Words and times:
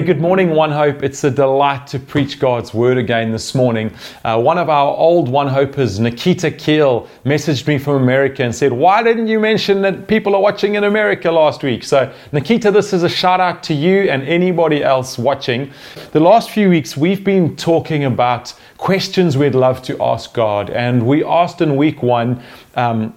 Hey, 0.00 0.06
good 0.06 0.18
morning, 0.22 0.52
One 0.52 0.70
Hope. 0.70 1.02
It's 1.02 1.22
a 1.24 1.30
delight 1.30 1.86
to 1.88 1.98
preach 1.98 2.38
God's 2.38 2.72
word 2.72 2.96
again 2.96 3.32
this 3.32 3.54
morning. 3.54 3.94
Uh, 4.24 4.40
one 4.40 4.56
of 4.56 4.70
our 4.70 4.96
old 4.96 5.28
One 5.28 5.46
Hopers, 5.46 6.00
Nikita 6.00 6.52
Keel, 6.52 7.06
messaged 7.26 7.66
me 7.66 7.76
from 7.76 7.96
America 7.96 8.42
and 8.42 8.54
said, 8.54 8.72
Why 8.72 9.02
didn't 9.02 9.26
you 9.26 9.38
mention 9.38 9.82
that 9.82 10.08
people 10.08 10.34
are 10.34 10.40
watching 10.40 10.76
in 10.76 10.84
America 10.84 11.30
last 11.30 11.62
week? 11.62 11.84
So, 11.84 12.10
Nikita, 12.32 12.70
this 12.70 12.94
is 12.94 13.02
a 13.02 13.10
shout 13.10 13.40
out 13.40 13.62
to 13.64 13.74
you 13.74 14.08
and 14.08 14.22
anybody 14.22 14.82
else 14.82 15.18
watching. 15.18 15.70
The 16.12 16.20
last 16.20 16.48
few 16.48 16.70
weeks, 16.70 16.96
we've 16.96 17.22
been 17.22 17.54
talking 17.54 18.04
about 18.04 18.54
questions 18.78 19.36
we'd 19.36 19.54
love 19.54 19.82
to 19.82 20.02
ask 20.02 20.32
God. 20.32 20.70
And 20.70 21.06
we 21.06 21.22
asked 21.22 21.60
in 21.60 21.76
week 21.76 22.02
one, 22.02 22.42
um, 22.74 23.12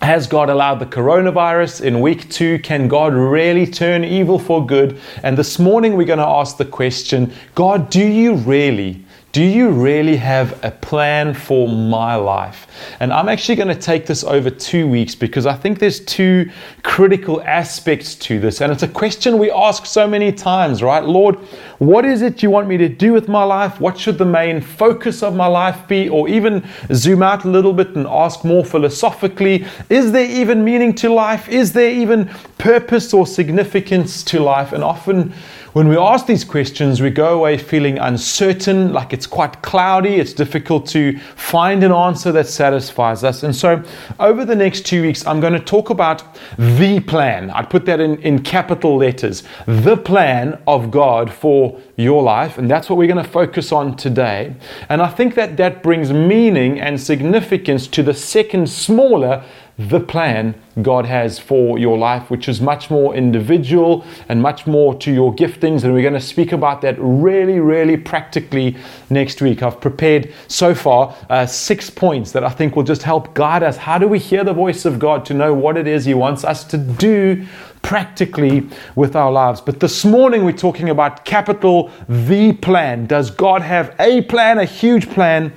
has 0.00 0.26
God 0.26 0.48
allowed 0.48 0.76
the 0.76 0.86
coronavirus 0.86 1.82
in 1.82 2.00
week 2.00 2.30
two? 2.30 2.58
Can 2.60 2.88
God 2.88 3.12
really 3.12 3.66
turn 3.66 4.04
evil 4.04 4.38
for 4.38 4.64
good? 4.64 5.00
And 5.22 5.36
this 5.36 5.58
morning 5.58 5.96
we're 5.96 6.06
going 6.06 6.18
to 6.18 6.26
ask 6.26 6.56
the 6.56 6.64
question 6.64 7.32
God, 7.54 7.90
do 7.90 8.04
you 8.06 8.34
really? 8.34 9.04
Do 9.38 9.44
you 9.44 9.68
really 9.68 10.16
have 10.16 10.64
a 10.64 10.72
plan 10.72 11.32
for 11.32 11.68
my 11.68 12.16
life? 12.16 12.66
And 12.98 13.12
I'm 13.12 13.28
actually 13.28 13.54
going 13.54 13.68
to 13.68 13.80
take 13.80 14.04
this 14.04 14.24
over 14.24 14.50
two 14.50 14.88
weeks 14.88 15.14
because 15.14 15.46
I 15.46 15.54
think 15.54 15.78
there's 15.78 16.00
two 16.00 16.50
critical 16.82 17.40
aspects 17.42 18.16
to 18.16 18.40
this. 18.40 18.60
And 18.60 18.72
it's 18.72 18.82
a 18.82 18.88
question 18.88 19.38
we 19.38 19.48
ask 19.52 19.86
so 19.86 20.08
many 20.08 20.32
times, 20.32 20.82
right? 20.82 21.04
Lord, 21.04 21.36
what 21.78 22.04
is 22.04 22.20
it 22.20 22.42
you 22.42 22.50
want 22.50 22.66
me 22.66 22.78
to 22.78 22.88
do 22.88 23.12
with 23.12 23.28
my 23.28 23.44
life? 23.44 23.80
What 23.80 23.96
should 23.96 24.18
the 24.18 24.24
main 24.24 24.60
focus 24.60 25.22
of 25.22 25.36
my 25.36 25.46
life 25.46 25.86
be? 25.86 26.08
Or 26.08 26.28
even 26.28 26.68
zoom 26.92 27.22
out 27.22 27.44
a 27.44 27.48
little 27.48 27.72
bit 27.72 27.94
and 27.94 28.08
ask 28.08 28.44
more 28.44 28.64
philosophically 28.64 29.64
is 29.88 30.10
there 30.10 30.28
even 30.28 30.64
meaning 30.64 30.92
to 30.96 31.10
life? 31.10 31.48
Is 31.48 31.72
there 31.72 31.92
even 31.92 32.28
purpose 32.58 33.14
or 33.14 33.24
significance 33.24 34.24
to 34.24 34.40
life? 34.40 34.72
And 34.72 34.82
often, 34.82 35.32
when 35.78 35.86
we 35.86 35.96
ask 35.96 36.26
these 36.26 36.42
questions, 36.42 37.00
we 37.00 37.08
go 37.08 37.38
away 37.38 37.56
feeling 37.56 37.98
uncertain, 37.98 38.92
like 38.92 39.12
it's 39.12 39.28
quite 39.28 39.62
cloudy, 39.62 40.16
it's 40.16 40.32
difficult 40.32 40.88
to 40.88 41.16
find 41.36 41.84
an 41.84 41.92
answer 41.92 42.32
that 42.32 42.48
satisfies 42.48 43.22
us. 43.22 43.44
And 43.44 43.54
so, 43.54 43.84
over 44.18 44.44
the 44.44 44.56
next 44.56 44.86
two 44.86 45.02
weeks, 45.02 45.24
I'm 45.24 45.38
going 45.38 45.52
to 45.52 45.60
talk 45.60 45.90
about 45.90 46.24
the 46.58 46.98
plan. 46.98 47.50
I'd 47.50 47.70
put 47.70 47.86
that 47.86 48.00
in, 48.00 48.20
in 48.22 48.42
capital 48.42 48.96
letters 48.96 49.44
the 49.66 49.96
plan 49.96 50.60
of 50.66 50.90
God 50.90 51.32
for 51.32 51.80
your 51.94 52.24
life. 52.24 52.58
And 52.58 52.68
that's 52.68 52.90
what 52.90 52.98
we're 52.98 53.06
going 53.06 53.24
to 53.24 53.30
focus 53.30 53.70
on 53.70 53.96
today. 53.96 54.56
And 54.88 55.00
I 55.00 55.06
think 55.06 55.36
that 55.36 55.56
that 55.58 55.84
brings 55.84 56.12
meaning 56.12 56.80
and 56.80 57.00
significance 57.00 57.86
to 57.86 58.02
the 58.02 58.14
second 58.14 58.68
smaller 58.68 59.44
the 59.78 60.00
plan 60.00 60.60
God 60.82 61.06
has 61.06 61.38
for 61.38 61.78
your 61.78 61.96
life, 61.96 62.30
which 62.30 62.48
is 62.48 62.60
much 62.60 62.90
more 62.90 63.14
individual 63.14 64.04
and 64.28 64.42
much 64.42 64.66
more 64.66 64.94
to 64.96 65.12
your 65.12 65.34
giftings. 65.34 65.84
And 65.84 65.94
we're 65.94 66.02
going 66.02 66.14
to 66.14 66.20
speak 66.20 66.50
about 66.50 66.82
that 66.82 66.96
really, 66.98 67.60
really 67.60 67.96
practically 67.96 68.76
next 69.08 69.40
week. 69.40 69.62
I've 69.62 69.80
prepared 69.80 70.32
so 70.48 70.74
far 70.74 71.14
uh, 71.30 71.46
six 71.46 71.90
points 71.90 72.32
that 72.32 72.42
I 72.42 72.48
think 72.48 72.74
will 72.74 72.82
just 72.82 73.04
help 73.04 73.34
guide 73.34 73.62
us. 73.62 73.76
How 73.76 73.98
do 73.98 74.08
we 74.08 74.18
hear 74.18 74.42
the 74.42 74.52
voice 74.52 74.84
of 74.84 74.98
God 74.98 75.24
to 75.26 75.34
know 75.34 75.54
what 75.54 75.76
it 75.76 75.86
is 75.86 76.04
He 76.04 76.14
wants 76.14 76.44
us 76.44 76.64
to 76.64 76.76
do 76.76 77.46
practically 77.82 78.68
with 78.96 79.14
our 79.14 79.30
lives. 79.30 79.60
But 79.60 79.80
this 79.80 80.04
morning 80.04 80.44
we're 80.44 80.52
talking 80.52 80.90
about 80.90 81.24
capital 81.24 81.90
the 82.08 82.52
plan. 82.52 83.06
Does 83.06 83.30
God 83.30 83.62
have 83.62 83.94
a 84.00 84.22
plan, 84.22 84.58
a 84.58 84.64
huge 84.64 85.08
plan? 85.08 85.52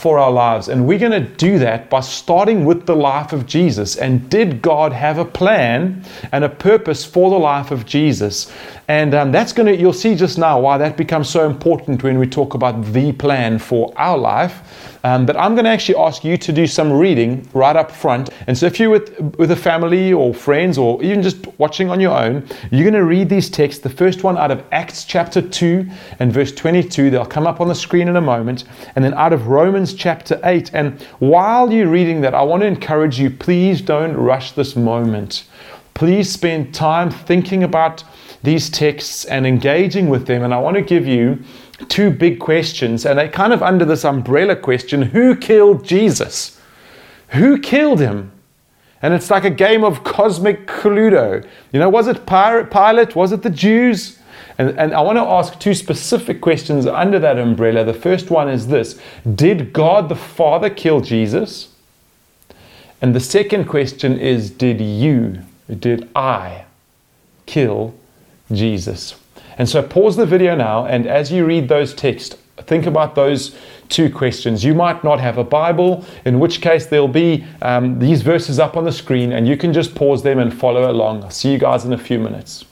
For 0.00 0.18
our 0.18 0.30
lives. 0.30 0.68
And 0.68 0.86
we're 0.86 0.98
going 0.98 1.12
to 1.12 1.28
do 1.36 1.58
that 1.58 1.90
by 1.90 2.00
starting 2.00 2.64
with 2.64 2.86
the 2.86 2.96
life 2.96 3.34
of 3.34 3.46
Jesus. 3.46 3.96
And 3.96 4.30
did 4.30 4.62
God 4.62 4.92
have 4.92 5.18
a 5.18 5.24
plan 5.24 6.02
and 6.32 6.42
a 6.42 6.48
purpose 6.48 7.04
for 7.04 7.28
the 7.28 7.38
life 7.38 7.70
of 7.70 7.84
Jesus? 7.84 8.50
And 8.88 9.14
um, 9.14 9.30
that's 9.30 9.52
going 9.52 9.66
to, 9.66 9.76
you'll 9.76 9.92
see 9.92 10.14
just 10.14 10.38
now 10.38 10.58
why 10.58 10.78
that 10.78 10.96
becomes 10.96 11.28
so 11.28 11.46
important 11.46 12.02
when 12.02 12.18
we 12.18 12.26
talk 12.26 12.54
about 12.54 12.82
the 12.92 13.12
plan 13.12 13.58
for 13.58 13.92
our 13.96 14.16
life. 14.16 14.89
Um, 15.02 15.24
but 15.24 15.36
I'm 15.36 15.54
going 15.54 15.64
to 15.64 15.70
actually 15.70 15.96
ask 15.96 16.24
you 16.24 16.36
to 16.36 16.52
do 16.52 16.66
some 16.66 16.92
reading 16.92 17.48
right 17.54 17.74
up 17.74 17.90
front. 17.90 18.30
And 18.46 18.56
so, 18.56 18.66
if 18.66 18.78
you're 18.78 18.90
with, 18.90 19.18
with 19.36 19.50
a 19.50 19.56
family 19.56 20.12
or 20.12 20.34
friends 20.34 20.76
or 20.76 21.02
even 21.02 21.22
just 21.22 21.46
watching 21.58 21.88
on 21.90 22.00
your 22.00 22.16
own, 22.16 22.46
you're 22.70 22.84
going 22.84 22.94
to 22.94 23.04
read 23.04 23.28
these 23.28 23.48
texts. 23.48 23.82
The 23.82 23.90
first 23.90 24.24
one 24.24 24.36
out 24.36 24.50
of 24.50 24.62
Acts 24.72 25.04
chapter 25.04 25.40
2 25.40 25.88
and 26.18 26.32
verse 26.32 26.52
22, 26.52 27.10
they'll 27.10 27.24
come 27.24 27.46
up 27.46 27.60
on 27.60 27.68
the 27.68 27.74
screen 27.74 28.08
in 28.08 28.16
a 28.16 28.20
moment. 28.20 28.64
And 28.94 29.04
then 29.04 29.14
out 29.14 29.32
of 29.32 29.48
Romans 29.48 29.94
chapter 29.94 30.38
8. 30.44 30.72
And 30.74 31.00
while 31.18 31.72
you're 31.72 31.88
reading 31.88 32.20
that, 32.22 32.34
I 32.34 32.42
want 32.42 32.62
to 32.62 32.66
encourage 32.66 33.18
you 33.18 33.30
please 33.30 33.80
don't 33.80 34.14
rush 34.14 34.52
this 34.52 34.76
moment. 34.76 35.44
Please 35.94 36.30
spend 36.30 36.74
time 36.74 37.10
thinking 37.10 37.62
about 37.62 38.04
these 38.42 38.70
texts 38.70 39.24
and 39.26 39.46
engaging 39.46 40.08
with 40.08 40.26
them. 40.26 40.42
And 40.42 40.54
I 40.54 40.58
want 40.58 40.76
to 40.76 40.82
give 40.82 41.06
you 41.06 41.38
two 41.88 42.10
big 42.10 42.38
questions, 42.38 43.06
and 43.06 43.18
they're 43.18 43.28
kind 43.28 43.52
of 43.52 43.62
under 43.62 43.84
this 43.84 44.04
umbrella 44.04 44.56
question 44.56 45.02
who 45.02 45.36
killed 45.36 45.84
Jesus? 45.84 46.60
Who 47.28 47.58
killed 47.58 48.00
him? 48.00 48.32
And 49.02 49.14
it's 49.14 49.30
like 49.30 49.44
a 49.44 49.50
game 49.50 49.82
of 49.82 50.04
cosmic 50.04 50.66
Cluedo. 50.66 51.46
You 51.72 51.80
know, 51.80 51.88
was 51.88 52.06
it 52.06 52.26
Pilate? 52.26 53.16
Was 53.16 53.32
it 53.32 53.42
the 53.42 53.50
Jews? 53.50 54.18
And, 54.58 54.78
and 54.78 54.92
I 54.92 55.00
want 55.00 55.16
to 55.16 55.22
ask 55.22 55.58
two 55.58 55.74
specific 55.74 56.40
questions 56.40 56.86
under 56.86 57.18
that 57.18 57.38
umbrella. 57.38 57.84
The 57.84 57.94
first 57.94 58.30
one 58.30 58.48
is 58.48 58.66
this 58.66 59.00
Did 59.34 59.72
God 59.72 60.08
the 60.08 60.16
Father 60.16 60.68
kill 60.68 61.00
Jesus? 61.00 61.74
And 63.00 63.14
the 63.14 63.20
second 63.20 63.66
question 63.66 64.18
is 64.18 64.50
Did 64.50 64.80
you, 64.80 65.38
did 65.78 66.10
I 66.14 66.64
kill 67.46 67.94
Jesus? 68.52 69.19
And 69.60 69.68
so 69.68 69.82
pause 69.82 70.16
the 70.16 70.24
video 70.24 70.54
now, 70.54 70.86
and 70.86 71.06
as 71.06 71.30
you 71.30 71.44
read 71.44 71.68
those 71.68 71.92
texts, 71.92 72.34
think 72.60 72.86
about 72.86 73.14
those 73.14 73.54
two 73.90 74.08
questions. 74.08 74.64
You 74.64 74.72
might 74.72 75.04
not 75.04 75.20
have 75.20 75.36
a 75.36 75.44
Bible, 75.44 76.02
in 76.24 76.40
which 76.40 76.62
case 76.62 76.86
there'll 76.86 77.06
be 77.06 77.44
um, 77.60 77.98
these 77.98 78.22
verses 78.22 78.58
up 78.58 78.78
on 78.78 78.84
the 78.84 78.92
screen, 78.92 79.32
and 79.32 79.46
you 79.46 79.58
can 79.58 79.74
just 79.74 79.94
pause 79.94 80.22
them 80.22 80.38
and 80.38 80.50
follow 80.50 80.90
along. 80.90 81.24
I'll 81.24 81.30
see 81.30 81.52
you 81.52 81.58
guys 81.58 81.84
in 81.84 81.92
a 81.92 81.98
few 81.98 82.18
minutes. 82.18 82.64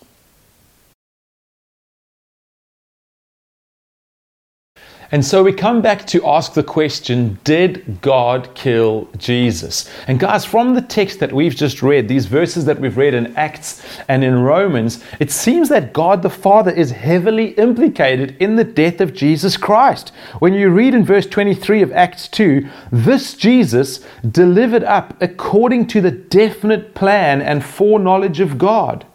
And 5.10 5.24
so 5.24 5.42
we 5.42 5.54
come 5.54 5.80
back 5.80 6.06
to 6.08 6.26
ask 6.26 6.52
the 6.52 6.62
question 6.62 7.38
Did 7.42 8.02
God 8.02 8.54
kill 8.54 9.08
Jesus? 9.16 9.90
And 10.06 10.20
guys, 10.20 10.44
from 10.44 10.74
the 10.74 10.82
text 10.82 11.18
that 11.20 11.32
we've 11.32 11.56
just 11.56 11.82
read, 11.82 12.08
these 12.08 12.26
verses 12.26 12.66
that 12.66 12.78
we've 12.78 12.96
read 12.96 13.14
in 13.14 13.34
Acts 13.34 13.82
and 14.08 14.22
in 14.22 14.42
Romans, 14.42 15.02
it 15.18 15.30
seems 15.30 15.70
that 15.70 15.94
God 15.94 16.20
the 16.22 16.28
Father 16.28 16.70
is 16.70 16.90
heavily 16.90 17.52
implicated 17.52 18.36
in 18.38 18.56
the 18.56 18.64
death 18.64 19.00
of 19.00 19.14
Jesus 19.14 19.56
Christ. 19.56 20.10
When 20.40 20.52
you 20.52 20.68
read 20.68 20.94
in 20.94 21.06
verse 21.06 21.26
23 21.26 21.80
of 21.80 21.92
Acts 21.92 22.28
2, 22.28 22.68
this 22.92 23.32
Jesus 23.32 24.04
delivered 24.30 24.84
up 24.84 25.20
according 25.22 25.86
to 25.86 26.02
the 26.02 26.10
definite 26.10 26.94
plan 26.94 27.40
and 27.40 27.64
foreknowledge 27.64 28.40
of 28.40 28.58
God. 28.58 29.06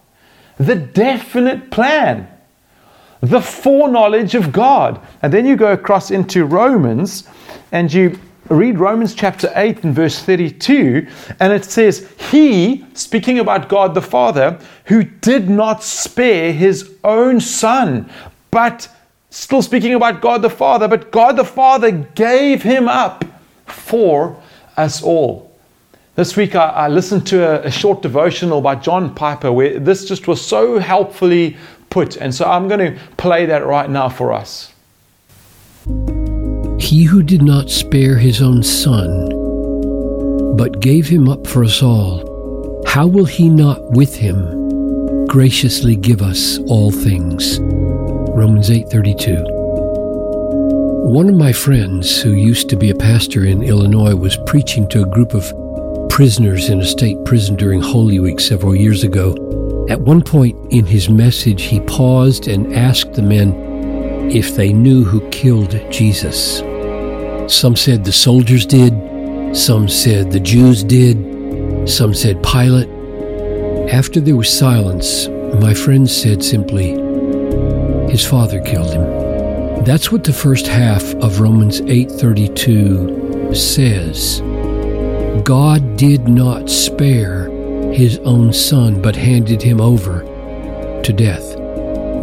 The 0.58 0.76
definite 0.76 1.70
plan 1.70 2.33
the 3.28 3.40
foreknowledge 3.40 4.34
of 4.34 4.52
God. 4.52 5.00
And 5.22 5.32
then 5.32 5.46
you 5.46 5.56
go 5.56 5.72
across 5.72 6.10
into 6.10 6.44
Romans 6.44 7.28
and 7.72 7.92
you 7.92 8.18
read 8.48 8.78
Romans 8.78 9.14
chapter 9.14 9.50
8 9.54 9.84
and 9.84 9.94
verse 9.94 10.22
32, 10.22 11.06
and 11.40 11.52
it 11.52 11.64
says, 11.64 12.12
He, 12.30 12.84
speaking 12.94 13.38
about 13.38 13.68
God 13.68 13.94
the 13.94 14.02
Father, 14.02 14.58
who 14.84 15.02
did 15.02 15.48
not 15.48 15.82
spare 15.82 16.52
his 16.52 16.94
own 17.04 17.40
son, 17.40 18.10
but 18.50 18.88
still 19.30 19.62
speaking 19.62 19.94
about 19.94 20.20
God 20.20 20.42
the 20.42 20.50
Father, 20.50 20.88
but 20.88 21.10
God 21.10 21.36
the 21.36 21.44
Father 21.44 21.90
gave 21.90 22.62
him 22.62 22.88
up 22.88 23.24
for 23.66 24.40
us 24.76 25.02
all. 25.02 25.50
This 26.16 26.36
week 26.36 26.54
I, 26.54 26.68
I 26.68 26.88
listened 26.88 27.26
to 27.28 27.42
a, 27.42 27.66
a 27.66 27.70
short 27.70 28.02
devotional 28.02 28.60
by 28.60 28.76
John 28.76 29.12
Piper 29.14 29.50
where 29.50 29.80
this 29.80 30.04
just 30.04 30.28
was 30.28 30.44
so 30.44 30.78
helpfully 30.78 31.56
put. 31.94 32.16
And 32.16 32.34
so 32.34 32.44
I'm 32.44 32.66
going 32.66 32.80
to 32.80 33.00
play 33.16 33.46
that 33.46 33.64
right 33.64 33.88
now 33.88 34.08
for 34.08 34.32
us. 34.32 34.74
He 36.80 37.04
who 37.04 37.22
did 37.22 37.40
not 37.40 37.70
spare 37.70 38.18
his 38.18 38.42
own 38.42 38.64
son, 38.64 39.06
but 40.56 40.80
gave 40.80 41.06
him 41.06 41.28
up 41.28 41.46
for 41.46 41.62
us 41.62 41.82
all, 41.82 42.82
how 42.84 43.06
will 43.06 43.24
he 43.24 43.48
not 43.48 43.92
with 43.92 44.16
him 44.16 45.26
graciously 45.28 45.94
give 45.94 46.20
us 46.20 46.58
all 46.66 46.90
things? 46.90 47.60
Romans 48.40 48.70
8:32. 48.70 49.44
One 51.20 51.28
of 51.28 51.36
my 51.36 51.52
friends 51.52 52.20
who 52.20 52.32
used 52.32 52.68
to 52.70 52.76
be 52.76 52.90
a 52.90 52.94
pastor 53.10 53.44
in 53.44 53.62
Illinois 53.62 54.16
was 54.16 54.36
preaching 54.46 54.88
to 54.88 55.02
a 55.02 55.12
group 55.14 55.32
of 55.32 55.44
prisoners 56.08 56.70
in 56.70 56.80
a 56.80 56.86
state 56.86 57.24
prison 57.24 57.54
during 57.54 57.80
Holy 57.80 58.18
Week 58.18 58.40
several 58.40 58.74
years 58.74 59.04
ago 59.04 59.34
at 59.88 60.00
one 60.00 60.22
point 60.22 60.56
in 60.72 60.86
his 60.86 61.08
message, 61.08 61.62
he 61.62 61.80
paused 61.80 62.48
and 62.48 62.74
asked 62.74 63.12
the 63.12 63.22
men 63.22 63.52
if 64.30 64.56
they 64.56 64.72
knew 64.72 65.04
who 65.04 65.28
killed 65.30 65.78
Jesus. 65.90 66.58
Some 67.52 67.76
said 67.76 68.04
the 68.04 68.12
soldiers 68.12 68.64
did, 68.64 68.94
some 69.54 69.88
said 69.88 70.32
the 70.32 70.40
Jews 70.40 70.82
did, 70.82 71.88
some 71.88 72.14
said 72.14 72.42
Pilate. 72.42 72.88
After 73.92 74.20
there 74.20 74.36
was 74.36 74.48
silence, 74.48 75.28
my 75.60 75.74
friend 75.74 76.08
said 76.08 76.42
simply, 76.42 76.92
his 78.10 78.24
father 78.24 78.60
killed 78.62 78.92
him. 78.92 79.84
That's 79.84 80.10
what 80.10 80.24
the 80.24 80.32
first 80.32 80.66
half 80.66 81.02
of 81.16 81.40
Romans 81.40 81.82
8:32 81.82 83.54
says. 83.54 84.40
God 85.44 85.98
did 85.98 86.26
not 86.26 86.70
spare 86.70 87.43
his 87.94 88.18
own 88.24 88.52
son 88.52 89.00
but 89.00 89.14
handed 89.14 89.62
him 89.62 89.80
over 89.80 90.20
to 91.04 91.12
death. 91.12 91.56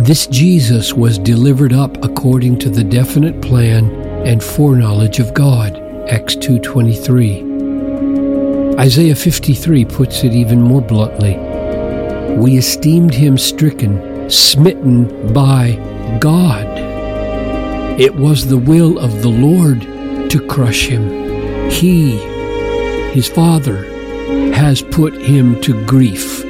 This 0.06 0.28
Jesus 0.28 0.94
was 0.94 1.18
delivered 1.18 1.74
up 1.74 2.04
according 2.04 2.60
to 2.60 2.70
the 2.70 2.84
definite 2.84 3.42
plan 3.42 3.90
and 4.26 4.44
foreknowledge 4.44 5.20
of 5.20 5.34
God. 5.34 5.82
Acts 6.10 6.36
2:23. 6.36 7.46
Isaiah 8.80 9.16
53 9.16 9.86
puts 9.86 10.24
it 10.24 10.34
even 10.34 10.62
more 10.62 10.82
bluntly. 10.82 11.38
We 12.36 12.58
esteemed 12.58 13.14
him 13.14 13.38
stricken, 13.38 14.30
smitten 14.30 15.34
by 15.34 15.78
God. 16.20 16.66
It 18.00 18.16
was 18.16 18.48
the 18.48 18.58
will 18.58 18.98
of 18.98 19.22
the 19.22 19.30
Lord 19.30 19.82
to 20.30 20.40
crush 20.48 20.88
him. 20.88 21.70
He, 21.70 22.18
his 23.12 23.28
Father, 23.28 23.91
has 24.54 24.82
put 24.82 25.14
him 25.14 25.60
to 25.62 25.86
grief. 25.86 26.46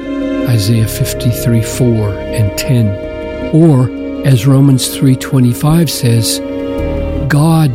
Isaiah 0.47 0.87
53 0.87 1.61
4 1.63 2.09
and 2.13 2.57
10. 2.57 3.55
Or, 3.55 3.89
as 4.25 4.47
Romans 4.47 4.95
3.25 4.95 5.89
says, 5.89 6.39
God 7.29 7.71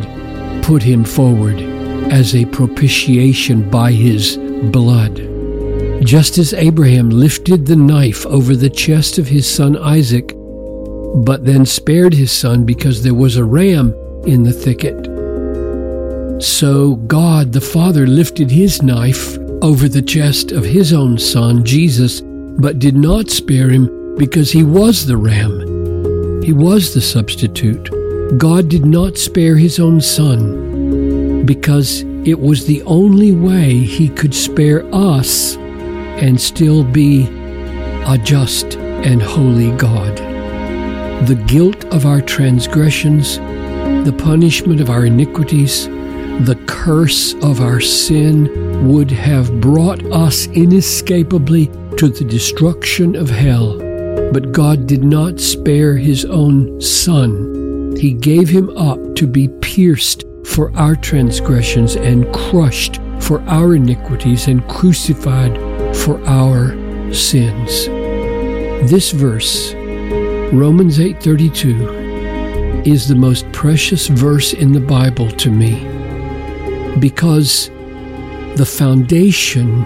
put 0.63 0.83
him 0.83 1.03
forward 1.03 1.59
as 2.11 2.35
a 2.35 2.45
propitiation 2.45 3.69
by 3.69 3.91
his 3.91 4.37
blood. 4.71 5.15
Just 6.05 6.37
as 6.37 6.53
Abraham 6.53 7.09
lifted 7.09 7.65
the 7.65 7.75
knife 7.75 8.25
over 8.27 8.55
the 8.55 8.69
chest 8.69 9.17
of 9.17 9.27
his 9.27 9.49
son 9.49 9.75
Isaac, 9.77 10.33
but 11.25 11.45
then 11.45 11.65
spared 11.65 12.13
his 12.13 12.31
son 12.31 12.65
because 12.65 13.03
there 13.03 13.13
was 13.13 13.37
a 13.37 13.43
ram 13.43 13.93
in 14.25 14.43
the 14.43 14.53
thicket. 14.53 15.05
So 16.41 16.95
God 16.95 17.53
the 17.53 17.61
Father 17.61 18.05
lifted 18.05 18.51
his 18.51 18.81
knife 18.81 19.36
over 19.61 19.89
the 19.89 20.01
chest 20.01 20.51
of 20.51 20.63
his 20.63 20.93
own 20.93 21.17
son, 21.17 21.63
Jesus, 21.63 22.21
but 22.21 22.79
did 22.79 22.95
not 22.95 23.29
spare 23.29 23.69
him 23.69 24.15
because 24.17 24.51
he 24.51 24.63
was 24.63 25.05
the 25.05 25.17
ram. 25.17 26.41
He 26.43 26.53
was 26.53 26.93
the 26.93 27.01
substitute. 27.01 27.89
God 28.37 28.69
did 28.69 28.85
not 28.85 29.17
spare 29.17 29.55
his 29.55 29.79
own 29.79 30.01
son 30.01 31.45
because 31.45 32.01
it 32.25 32.39
was 32.39 32.65
the 32.65 32.83
only 32.83 33.31
way 33.31 33.79
he 33.79 34.09
could 34.09 34.33
spare 34.33 34.83
us 34.93 35.55
and 35.55 36.39
still 36.39 36.83
be 36.83 37.25
a 38.05 38.17
just 38.23 38.75
and 38.75 39.21
holy 39.21 39.71
God. 39.77 40.17
The 41.27 41.41
guilt 41.47 41.85
of 41.85 42.05
our 42.05 42.21
transgressions, 42.21 43.37
the 44.05 44.15
punishment 44.17 44.81
of 44.81 44.89
our 44.89 45.05
iniquities, 45.05 45.87
the 46.45 46.61
curse 46.67 47.33
of 47.35 47.61
our 47.61 47.79
sin 47.79 48.66
would 48.83 49.11
have 49.11 49.59
brought 49.59 50.03
us 50.11 50.47
inescapably 50.47 51.67
to 51.97 52.09
the 52.09 52.23
destruction 52.23 53.15
of 53.15 53.29
hell. 53.29 53.77
But 54.31 54.51
God 54.51 54.87
did 54.87 55.03
not 55.03 55.39
spare 55.39 55.97
his 55.97 56.25
own 56.25 56.79
Son. 56.81 57.95
He 57.97 58.13
gave 58.13 58.49
him 58.49 58.69
up 58.77 59.15
to 59.15 59.25
be 59.27 59.47
pierced 59.61 60.25
for 60.45 60.71
our 60.75 60.95
transgressions 60.95 61.95
and 61.95 62.31
crushed 62.33 62.99
for 63.19 63.41
our 63.41 63.75
iniquities 63.75 64.47
and 64.47 64.67
crucified 64.67 65.57
for 65.95 66.23
our 66.25 66.75
sins. 67.13 67.87
This 68.89 69.11
verse, 69.11 69.73
Romans 70.53 70.99
8:32, 70.99 72.83
is 72.85 73.07
the 73.07 73.15
most 73.15 73.51
precious 73.51 74.07
verse 74.07 74.53
in 74.53 74.71
the 74.71 74.79
Bible 74.79 75.29
to 75.31 75.51
me 75.51 75.85
because 76.99 77.69
the 78.57 78.65
foundation 78.65 79.85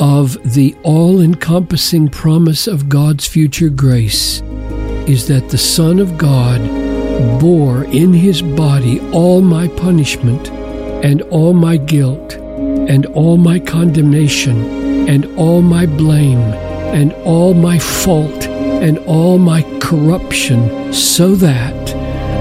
of 0.00 0.54
the 0.54 0.74
all-encompassing 0.82 2.08
promise 2.08 2.66
of 2.66 2.88
God's 2.88 3.26
future 3.26 3.68
grace 3.68 4.40
is 5.06 5.28
that 5.28 5.50
the 5.50 5.58
Son 5.58 5.98
of 5.98 6.16
God 6.16 6.58
bore 7.38 7.84
in 7.84 8.14
his 8.14 8.40
body 8.40 8.98
all 9.10 9.42
my 9.42 9.68
punishment 9.68 10.50
and 11.04 11.20
all 11.22 11.52
my 11.52 11.76
guilt 11.76 12.32
and 12.32 13.04
all 13.06 13.36
my 13.36 13.58
condemnation 13.58 15.06
and 15.06 15.26
all 15.36 15.60
my 15.60 15.84
blame 15.84 16.38
and 16.94 17.12
all 17.26 17.52
my 17.52 17.78
fault 17.78 18.44
and 18.44 18.96
all 19.00 19.36
my 19.36 19.60
corruption 19.80 20.94
so 20.94 21.34
that 21.34 21.94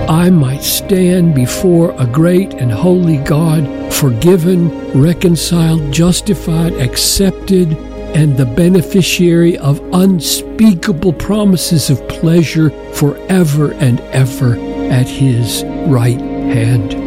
I 0.10 0.30
might 0.30 0.64
stand 0.64 1.36
before 1.36 1.92
a 2.00 2.08
great 2.08 2.54
and 2.54 2.72
holy 2.72 3.18
God, 3.18 3.79
forgiven, 4.00 4.70
reconciled, 4.94 5.92
justified, 5.92 6.72
accepted, 6.74 7.74
and 8.16 8.38
the 8.38 8.46
beneficiary 8.46 9.58
of 9.58 9.82
unspeakable 9.94 11.14
promises 11.14 11.90
of 11.90 12.08
pleasure 12.08 12.70
forever 12.94 13.74
and 13.74 14.00
ever 14.12 14.56
at 14.90 15.08
his 15.08 15.64
right 15.88 16.20
hand. 16.20 16.99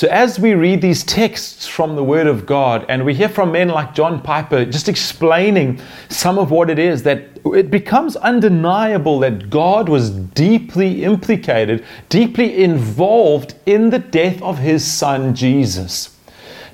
So, 0.00 0.08
as 0.08 0.40
we 0.40 0.54
read 0.54 0.80
these 0.80 1.04
texts 1.04 1.66
from 1.66 1.94
the 1.94 2.02
Word 2.02 2.26
of 2.26 2.46
God 2.46 2.86
and 2.88 3.04
we 3.04 3.12
hear 3.12 3.28
from 3.28 3.52
men 3.52 3.68
like 3.68 3.92
John 3.94 4.22
Piper 4.22 4.64
just 4.64 4.88
explaining 4.88 5.78
some 6.08 6.38
of 6.38 6.50
what 6.50 6.70
it 6.70 6.78
is, 6.78 7.02
that 7.02 7.28
it 7.44 7.70
becomes 7.70 8.16
undeniable 8.16 9.18
that 9.18 9.50
God 9.50 9.90
was 9.90 10.08
deeply 10.08 11.04
implicated, 11.04 11.84
deeply 12.08 12.64
involved 12.64 13.56
in 13.66 13.90
the 13.90 13.98
death 13.98 14.40
of 14.40 14.56
His 14.56 14.90
Son 14.90 15.34
Jesus. 15.34 16.16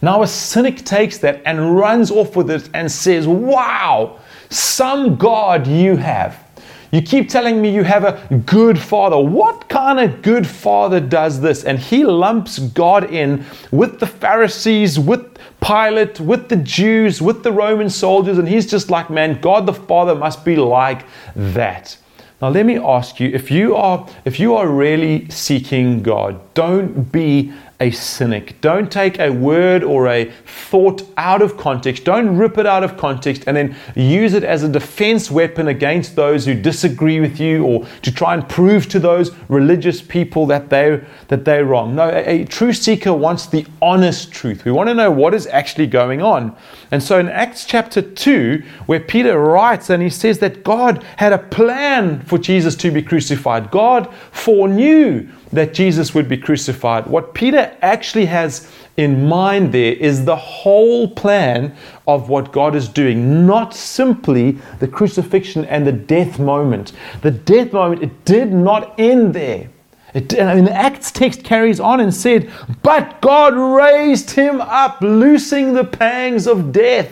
Now, 0.00 0.22
a 0.22 0.26
cynic 0.28 0.84
takes 0.84 1.18
that 1.18 1.42
and 1.44 1.76
runs 1.76 2.12
off 2.12 2.36
with 2.36 2.48
it 2.48 2.70
and 2.74 2.92
says, 2.92 3.26
Wow, 3.26 4.20
some 4.50 5.16
God 5.16 5.66
you 5.66 5.96
have. 5.96 6.45
You 6.92 7.02
keep 7.02 7.28
telling 7.28 7.60
me 7.60 7.74
you 7.74 7.82
have 7.82 8.04
a 8.04 8.42
good 8.46 8.78
father. 8.78 9.18
What 9.18 9.68
kind 9.68 9.98
of 9.98 10.22
good 10.22 10.46
father 10.46 11.00
does 11.00 11.40
this? 11.40 11.64
And 11.64 11.78
he 11.78 12.04
lumps 12.04 12.58
God 12.58 13.10
in 13.12 13.44
with 13.70 13.98
the 13.98 14.06
Pharisees, 14.06 14.98
with 14.98 15.38
Pilate, 15.60 16.20
with 16.20 16.48
the 16.48 16.56
Jews, 16.56 17.20
with 17.20 17.42
the 17.42 17.52
Roman 17.52 17.90
soldiers, 17.90 18.38
and 18.38 18.48
he's 18.48 18.66
just 18.66 18.90
like, 18.90 19.10
man, 19.10 19.40
God 19.40 19.66
the 19.66 19.74
Father 19.74 20.14
must 20.14 20.44
be 20.44 20.56
like 20.56 21.04
that. 21.34 21.96
Now 22.42 22.50
let 22.50 22.66
me 22.66 22.76
ask 22.76 23.18
you, 23.18 23.30
if 23.32 23.50
you 23.50 23.74
are 23.76 24.06
if 24.26 24.38
you 24.38 24.54
are 24.56 24.68
really 24.68 25.28
seeking 25.30 26.02
God, 26.02 26.38
don't 26.52 27.10
be 27.10 27.52
a 27.80 27.90
cynic. 27.90 28.60
Don't 28.60 28.90
take 28.90 29.18
a 29.18 29.30
word 29.30 29.82
or 29.82 30.08
a 30.08 30.24
thought 30.46 31.02
out 31.16 31.42
of 31.42 31.56
context. 31.56 32.04
Don't 32.04 32.36
rip 32.36 32.56
it 32.58 32.66
out 32.66 32.82
of 32.84 32.96
context 32.96 33.44
and 33.46 33.56
then 33.56 33.76
use 33.94 34.34
it 34.34 34.44
as 34.44 34.62
a 34.62 34.68
defense 34.68 35.30
weapon 35.30 35.68
against 35.68 36.16
those 36.16 36.46
who 36.46 36.54
disagree 36.54 37.20
with 37.20 37.38
you 37.38 37.64
or 37.64 37.86
to 38.02 38.12
try 38.12 38.34
and 38.34 38.46
prove 38.48 38.88
to 38.88 38.98
those 38.98 39.30
religious 39.48 40.02
people 40.02 40.46
that 40.46 40.68
they 40.68 41.02
that 41.28 41.46
they're 41.46 41.64
wrong. 41.64 41.94
No, 41.94 42.08
a, 42.08 42.42
a 42.42 42.44
true 42.44 42.72
seeker 42.74 43.14
wants 43.14 43.46
the 43.46 43.66
honest 43.80 44.30
truth. 44.30 44.64
We 44.64 44.72
want 44.72 44.88
to 44.88 44.94
know 44.94 45.10
what 45.10 45.32
is 45.32 45.46
actually 45.46 45.86
going 45.86 46.20
on. 46.20 46.54
And 46.90 47.02
so 47.02 47.18
in 47.18 47.28
Acts 47.28 47.64
chapter 47.64 48.00
2, 48.00 48.62
where 48.86 49.00
Peter 49.00 49.38
writes 49.38 49.90
and 49.90 50.02
he 50.02 50.10
says 50.10 50.38
that 50.38 50.62
God 50.62 51.02
had 51.16 51.32
a 51.32 51.38
plan 51.38 52.20
for 52.20 52.38
Jesus 52.38 52.76
to 52.76 52.90
be 52.90 53.02
crucified. 53.02 53.70
God 53.70 54.12
foreknew 54.30 55.28
that 55.52 55.74
Jesus 55.74 56.14
would 56.14 56.28
be 56.28 56.36
crucified. 56.36 57.06
What 57.06 57.34
Peter 57.34 57.76
actually 57.82 58.26
has 58.26 58.70
in 58.96 59.28
mind 59.28 59.72
there 59.72 59.92
is 59.92 60.24
the 60.24 60.36
whole 60.36 61.08
plan 61.08 61.74
of 62.06 62.28
what 62.28 62.52
God 62.52 62.74
is 62.74 62.88
doing, 62.88 63.46
not 63.46 63.74
simply 63.74 64.58
the 64.78 64.88
crucifixion 64.88 65.64
and 65.66 65.86
the 65.86 65.92
death 65.92 66.38
moment. 66.38 66.92
The 67.22 67.30
death 67.30 67.72
moment, 67.72 68.02
it 68.02 68.24
did 68.24 68.52
not 68.52 68.98
end 68.98 69.34
there. 69.34 69.68
It, 70.16 70.40
I 70.40 70.54
mean, 70.54 70.64
the 70.64 70.74
Acts 70.74 71.10
text 71.10 71.44
carries 71.44 71.78
on 71.78 72.00
and 72.00 72.12
said, 72.12 72.50
But 72.82 73.20
God 73.20 73.54
raised 73.54 74.30
him 74.30 74.62
up, 74.62 75.02
loosing 75.02 75.74
the 75.74 75.84
pangs 75.84 76.46
of 76.46 76.72
death, 76.72 77.10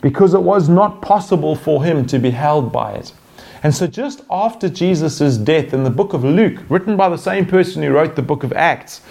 because 0.00 0.32
it 0.32 0.40
was 0.40 0.70
not 0.70 1.02
possible 1.02 1.54
for 1.54 1.84
him 1.84 2.06
to 2.06 2.18
be 2.18 2.30
held 2.30 2.72
by 2.72 2.92
it. 2.94 3.12
And 3.62 3.74
so, 3.74 3.86
just 3.86 4.22
after 4.30 4.70
Jesus' 4.70 5.36
death 5.36 5.74
in 5.74 5.84
the 5.84 5.90
book 5.90 6.14
of 6.14 6.24
Luke, 6.24 6.62
written 6.70 6.96
by 6.96 7.10
the 7.10 7.18
same 7.18 7.44
person 7.44 7.82
who 7.82 7.90
wrote 7.90 8.16
the 8.16 8.22
book 8.22 8.42
of 8.42 8.54
Acts, 8.54 9.02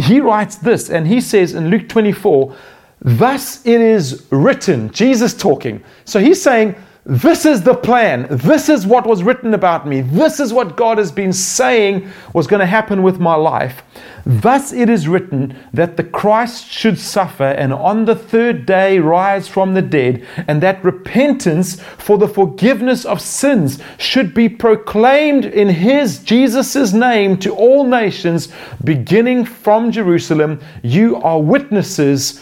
he 0.00 0.18
writes 0.18 0.56
this, 0.56 0.90
and 0.90 1.06
he 1.06 1.20
says 1.20 1.54
in 1.54 1.68
Luke 1.68 1.88
24, 1.88 2.52
Thus 3.00 3.64
it 3.64 3.80
is 3.80 4.26
written, 4.30 4.90
Jesus 4.90 5.34
talking. 5.34 5.84
So 6.04 6.18
he's 6.18 6.42
saying, 6.42 6.74
this 7.04 7.44
is 7.44 7.62
the 7.62 7.74
plan. 7.74 8.28
This 8.30 8.68
is 8.68 8.86
what 8.86 9.08
was 9.08 9.24
written 9.24 9.54
about 9.54 9.88
me. 9.88 10.02
This 10.02 10.38
is 10.38 10.52
what 10.52 10.76
God 10.76 10.98
has 10.98 11.10
been 11.10 11.32
saying 11.32 12.08
was 12.32 12.46
going 12.46 12.60
to 12.60 12.66
happen 12.66 13.02
with 13.02 13.18
my 13.18 13.34
life. 13.34 13.82
Thus 14.24 14.72
it 14.72 14.88
is 14.88 15.08
written 15.08 15.58
that 15.72 15.96
the 15.96 16.04
Christ 16.04 16.68
should 16.70 16.96
suffer 17.00 17.42
and 17.42 17.72
on 17.72 18.04
the 18.04 18.14
third 18.14 18.66
day 18.66 19.00
rise 19.00 19.48
from 19.48 19.74
the 19.74 19.82
dead, 19.82 20.24
and 20.46 20.62
that 20.62 20.84
repentance 20.84 21.82
for 21.98 22.18
the 22.18 22.28
forgiveness 22.28 23.04
of 23.04 23.20
sins 23.20 23.80
should 23.98 24.32
be 24.32 24.48
proclaimed 24.48 25.44
in 25.44 25.70
his 25.70 26.20
Jesus' 26.22 26.92
name 26.92 27.36
to 27.38 27.52
all 27.52 27.82
nations, 27.82 28.52
beginning 28.84 29.44
from 29.44 29.90
Jerusalem. 29.90 30.60
You 30.84 31.16
are 31.16 31.42
witnesses 31.42 32.40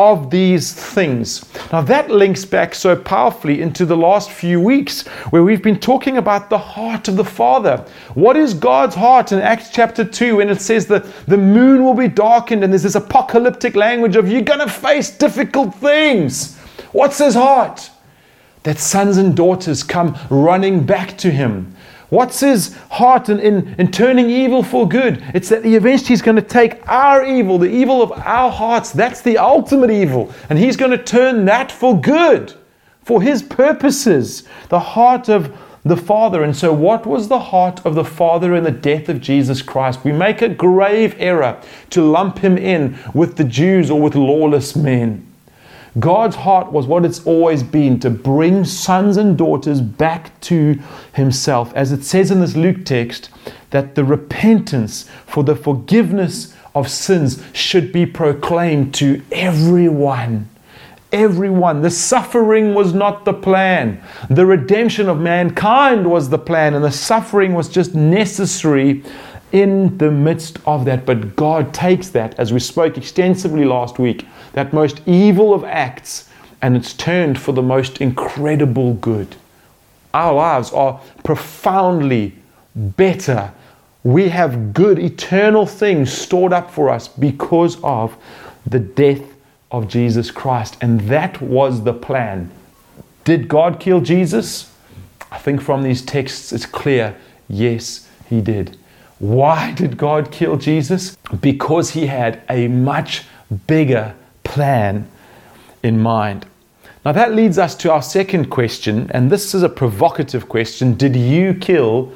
of 0.00 0.30
these 0.30 0.72
things. 0.72 1.44
Now, 1.70 1.82
that 1.82 2.10
links 2.10 2.46
back 2.46 2.74
so 2.74 2.96
powerfully 2.96 3.60
into 3.60 3.84
the 3.84 3.98
last 3.98 4.30
few 4.30 4.58
weeks 4.58 5.06
where 5.28 5.42
we've 5.42 5.62
been 5.62 5.78
talking 5.78 6.16
about 6.16 6.48
the 6.48 6.56
heart 6.56 7.06
of 7.08 7.16
the 7.16 7.24
Father. 7.24 7.84
What 8.14 8.34
is 8.34 8.54
God's 8.54 8.94
heart 8.94 9.30
in 9.30 9.40
Acts 9.40 9.68
chapter 9.70 10.02
2 10.02 10.36
when 10.36 10.48
it 10.48 10.62
says 10.62 10.86
that 10.86 11.04
the 11.26 11.36
moon 11.36 11.84
will 11.84 11.92
be 11.92 12.08
darkened 12.08 12.64
and 12.64 12.72
there's 12.72 12.82
this 12.82 12.94
apocalyptic 12.94 13.76
language 13.76 14.16
of 14.16 14.26
you're 14.26 14.40
going 14.40 14.60
to 14.60 14.70
face 14.70 15.10
difficult 15.10 15.74
things? 15.74 16.56
What's 16.92 17.18
his 17.18 17.34
heart? 17.34 17.90
That 18.62 18.78
sons 18.78 19.18
and 19.18 19.36
daughters 19.36 19.82
come 19.82 20.16
running 20.30 20.84
back 20.84 21.18
to 21.18 21.30
him 21.30 21.76
What's 22.10 22.40
his 22.40 22.76
heart 22.90 23.28
in, 23.28 23.38
in, 23.38 23.74
in 23.78 23.90
turning 23.92 24.28
evil 24.28 24.62
for 24.62 24.86
good? 24.88 25.24
It's 25.32 25.48
that 25.48 25.64
eventually 25.64 26.08
he's 26.08 26.22
going 26.22 26.36
to 26.36 26.42
take 26.42 26.86
our 26.88 27.24
evil, 27.24 27.56
the 27.56 27.70
evil 27.70 28.02
of 28.02 28.12
our 28.12 28.50
hearts, 28.50 28.90
that's 28.90 29.22
the 29.22 29.38
ultimate 29.38 29.90
evil, 29.90 30.32
and 30.48 30.58
he's 30.58 30.76
going 30.76 30.90
to 30.90 31.02
turn 31.02 31.44
that 31.44 31.70
for 31.70 32.00
good, 32.00 32.52
for 33.04 33.22
his 33.22 33.42
purposes. 33.42 34.42
The 34.68 34.80
heart 34.80 35.28
of 35.28 35.56
the 35.84 35.96
Father. 35.96 36.42
And 36.42 36.54
so, 36.54 36.72
what 36.72 37.06
was 37.06 37.28
the 37.28 37.38
heart 37.38 37.84
of 37.86 37.94
the 37.94 38.04
Father 38.04 38.54
in 38.54 38.64
the 38.64 38.70
death 38.70 39.08
of 39.08 39.20
Jesus 39.20 39.62
Christ? 39.62 40.04
We 40.04 40.12
make 40.12 40.42
a 40.42 40.48
grave 40.48 41.14
error 41.18 41.60
to 41.90 42.02
lump 42.02 42.38
him 42.38 42.58
in 42.58 42.98
with 43.14 43.36
the 43.36 43.44
Jews 43.44 43.90
or 43.90 44.00
with 44.00 44.14
lawless 44.14 44.76
men. 44.76 45.29
God's 45.98 46.36
heart 46.36 46.70
was 46.70 46.86
what 46.86 47.04
it's 47.04 47.26
always 47.26 47.62
been 47.62 47.98
to 48.00 48.10
bring 48.10 48.64
sons 48.64 49.16
and 49.16 49.36
daughters 49.36 49.80
back 49.80 50.38
to 50.42 50.78
Himself. 51.14 51.72
As 51.74 51.90
it 51.90 52.04
says 52.04 52.30
in 52.30 52.40
this 52.40 52.54
Luke 52.54 52.84
text, 52.84 53.30
that 53.70 53.94
the 53.94 54.04
repentance 54.04 55.08
for 55.26 55.42
the 55.42 55.56
forgiveness 55.56 56.54
of 56.74 56.88
sins 56.88 57.42
should 57.52 57.92
be 57.92 58.06
proclaimed 58.06 58.94
to 58.94 59.22
everyone. 59.32 60.48
Everyone. 61.12 61.82
The 61.82 61.90
suffering 61.90 62.72
was 62.72 62.94
not 62.94 63.24
the 63.24 63.32
plan. 63.32 64.00
The 64.28 64.46
redemption 64.46 65.08
of 65.08 65.18
mankind 65.18 66.08
was 66.08 66.28
the 66.30 66.38
plan, 66.38 66.74
and 66.74 66.84
the 66.84 66.92
suffering 66.92 67.52
was 67.54 67.68
just 67.68 67.96
necessary 67.96 69.02
in 69.52 69.96
the 69.98 70.10
midst 70.10 70.58
of 70.66 70.84
that. 70.84 71.04
But 71.06 71.36
God 71.36 71.72
takes 71.74 72.08
that, 72.10 72.38
as 72.38 72.52
we 72.52 72.60
spoke 72.60 72.96
extensively 72.96 73.64
last 73.64 73.98
week, 73.98 74.26
that 74.52 74.72
most 74.72 75.00
evil 75.06 75.54
of 75.54 75.64
acts, 75.64 76.28
and 76.62 76.76
it's 76.76 76.94
turned 76.94 77.38
for 77.38 77.52
the 77.52 77.62
most 77.62 78.00
incredible 78.00 78.94
good. 78.94 79.36
Our 80.12 80.34
lives 80.34 80.72
are 80.72 81.00
profoundly 81.24 82.34
better. 82.74 83.52
We 84.02 84.28
have 84.28 84.72
good, 84.72 84.98
eternal 84.98 85.66
things 85.66 86.12
stored 86.12 86.52
up 86.52 86.70
for 86.70 86.88
us 86.88 87.08
because 87.08 87.76
of 87.82 88.16
the 88.66 88.78
death 88.78 89.22
of 89.70 89.88
Jesus 89.88 90.30
Christ. 90.30 90.76
And 90.80 91.00
that 91.02 91.40
was 91.40 91.84
the 91.84 91.92
plan. 91.92 92.50
Did 93.24 93.48
God 93.48 93.78
kill 93.78 94.00
Jesus? 94.00 94.72
I 95.30 95.38
think 95.38 95.60
from 95.60 95.82
these 95.82 96.02
texts 96.02 96.52
it's 96.52 96.66
clear 96.66 97.16
yes, 97.48 98.08
He 98.28 98.40
did. 98.40 98.76
Why 99.20 99.72
did 99.72 99.98
God 99.98 100.32
kill 100.32 100.56
Jesus? 100.56 101.16
Because 101.40 101.90
He 101.90 102.06
had 102.06 102.42
a 102.48 102.68
much 102.68 103.24
bigger 103.66 104.14
plan 104.44 105.08
in 105.82 106.00
mind. 106.00 106.46
Now, 107.04 107.12
that 107.12 107.34
leads 107.34 107.58
us 107.58 107.74
to 107.76 107.92
our 107.92 108.02
second 108.02 108.50
question, 108.50 109.10
and 109.12 109.30
this 109.30 109.54
is 109.54 109.62
a 109.62 109.68
provocative 109.68 110.48
question 110.48 110.94
Did 110.94 111.16
you 111.16 111.54
kill 111.54 112.12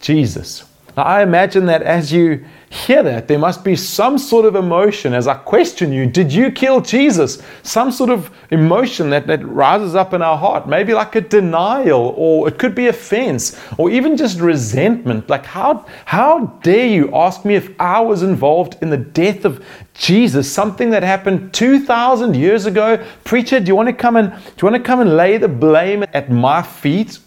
Jesus? 0.00 0.64
Now, 0.98 1.04
I 1.04 1.22
imagine 1.22 1.66
that 1.66 1.82
as 1.82 2.12
you 2.12 2.44
hear 2.70 3.04
that, 3.04 3.28
there 3.28 3.38
must 3.38 3.62
be 3.62 3.76
some 3.76 4.18
sort 4.18 4.44
of 4.44 4.56
emotion 4.56 5.14
as 5.14 5.28
I 5.28 5.34
question 5.34 5.92
you 5.92 6.06
Did 6.06 6.32
you 6.32 6.50
kill 6.50 6.80
Jesus? 6.80 7.40
Some 7.62 7.92
sort 7.92 8.10
of 8.10 8.32
emotion 8.50 9.08
that, 9.10 9.28
that 9.28 9.46
rises 9.46 9.94
up 9.94 10.12
in 10.12 10.22
our 10.22 10.36
heart, 10.36 10.68
maybe 10.68 10.94
like 10.94 11.14
a 11.14 11.20
denial, 11.20 12.14
or 12.16 12.48
it 12.48 12.58
could 12.58 12.74
be 12.74 12.88
offense, 12.88 13.56
or 13.78 13.90
even 13.90 14.16
just 14.16 14.40
resentment. 14.40 15.30
Like, 15.30 15.46
how, 15.46 15.86
how 16.04 16.46
dare 16.64 16.88
you 16.88 17.14
ask 17.14 17.44
me 17.44 17.54
if 17.54 17.80
I 17.80 18.00
was 18.00 18.24
involved 18.24 18.76
in 18.82 18.90
the 18.90 18.96
death 18.96 19.44
of 19.44 19.64
Jesus, 19.94 20.52
something 20.52 20.90
that 20.90 21.04
happened 21.04 21.54
2,000 21.54 22.34
years 22.34 22.66
ago? 22.66 23.00
Preacher, 23.22 23.60
do 23.60 23.68
you 23.68 23.76
want 23.76 23.88
to 23.88 23.92
come 23.92 24.16
and, 24.16 24.32
do 24.32 24.66
you 24.66 24.72
want 24.72 24.74
to 24.74 24.84
come 24.84 24.98
and 24.98 25.16
lay 25.16 25.38
the 25.38 25.46
blame 25.46 26.04
at 26.12 26.28
my 26.28 26.60
feet? 26.60 27.20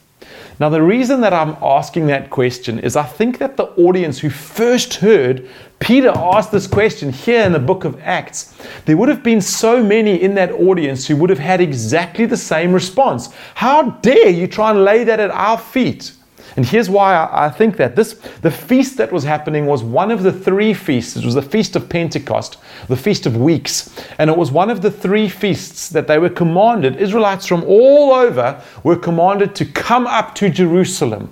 Now, 0.61 0.69
the 0.69 0.83
reason 0.83 1.21
that 1.21 1.33
I'm 1.33 1.57
asking 1.59 2.05
that 2.05 2.29
question 2.29 2.77
is 2.77 2.95
I 2.95 3.01
think 3.01 3.39
that 3.39 3.57
the 3.57 3.65
audience 3.81 4.19
who 4.19 4.29
first 4.29 4.93
heard 4.93 5.49
Peter 5.79 6.11
ask 6.15 6.51
this 6.51 6.67
question 6.67 7.11
here 7.11 7.43
in 7.43 7.51
the 7.51 7.57
book 7.57 7.83
of 7.83 7.99
Acts, 8.03 8.53
there 8.85 8.95
would 8.95 9.09
have 9.09 9.23
been 9.23 9.41
so 9.41 9.83
many 9.83 10.21
in 10.21 10.35
that 10.35 10.51
audience 10.51 11.07
who 11.07 11.15
would 11.15 11.31
have 11.31 11.39
had 11.39 11.61
exactly 11.61 12.27
the 12.27 12.37
same 12.37 12.73
response. 12.73 13.33
How 13.55 13.89
dare 13.89 14.29
you 14.29 14.45
try 14.45 14.69
and 14.69 14.85
lay 14.85 15.03
that 15.03 15.19
at 15.19 15.31
our 15.31 15.57
feet? 15.57 16.11
And 16.55 16.65
here's 16.65 16.89
why 16.89 17.29
I, 17.31 17.49
think 17.49 17.77
that 17.77 17.95
this 17.95 18.13
the 18.41 18.51
feast 18.51 18.97
that 18.97 19.11
was 19.11 19.23
happening 19.23 19.65
was 19.65 19.83
one 19.83 20.11
of 20.11 20.23
the 20.23 20.33
three 20.33 20.73
feasts. 20.73 21.15
It 21.15 21.25
was 21.25 21.35
the 21.35 21.41
feast 21.41 21.75
of 21.75 21.87
Pentecost, 21.87 22.57
the 22.87 22.97
feast 22.97 23.25
of 23.25 23.37
weeks, 23.37 23.89
and 24.17 24.29
it 24.29 24.37
was 24.37 24.51
one 24.51 24.69
of 24.69 24.81
the 24.81 24.91
three 24.91 25.29
feasts 25.29 25.89
that 25.89 26.07
they 26.07 26.17
were 26.17 26.29
commanded. 26.29 26.97
Israelites 26.97 27.45
from 27.45 27.63
all 27.63 28.11
over 28.11 28.61
were 28.83 28.97
commanded 28.97 29.55
to 29.55 29.65
come 29.65 30.07
up 30.07 30.35
to 30.35 30.49
Jerusalem. 30.49 31.31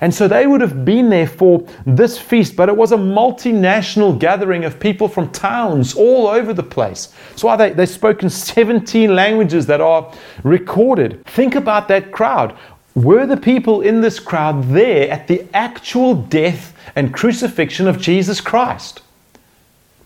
And 0.00 0.12
so 0.12 0.26
they 0.26 0.48
would 0.48 0.60
have 0.60 0.84
been 0.84 1.10
there 1.10 1.28
for 1.28 1.64
this 1.86 2.18
feast, 2.18 2.56
but 2.56 2.68
it 2.68 2.76
was 2.76 2.90
a 2.90 2.96
multinational 2.96 4.18
gathering 4.18 4.64
of 4.64 4.80
people 4.80 5.06
from 5.06 5.30
towns 5.30 5.94
all 5.94 6.26
over 6.26 6.52
the 6.52 6.62
place. 6.62 7.14
So 7.36 7.46
why 7.46 7.56
they, 7.56 7.70
they 7.70 7.86
spoke 7.86 8.22
in 8.24 8.28
17 8.28 9.14
languages 9.14 9.66
that 9.66 9.80
are 9.80 10.12
recorded. 10.42 11.24
Think 11.26 11.54
about 11.54 11.86
that 11.88 12.10
crowd. 12.10 12.58
Were 12.94 13.26
the 13.26 13.36
people 13.36 13.80
in 13.80 14.02
this 14.02 14.20
crowd 14.20 14.64
there 14.64 15.10
at 15.10 15.26
the 15.26 15.46
actual 15.54 16.14
death 16.14 16.76
and 16.94 17.14
crucifixion 17.14 17.88
of 17.88 17.98
Jesus 17.98 18.40
Christ? 18.40 19.00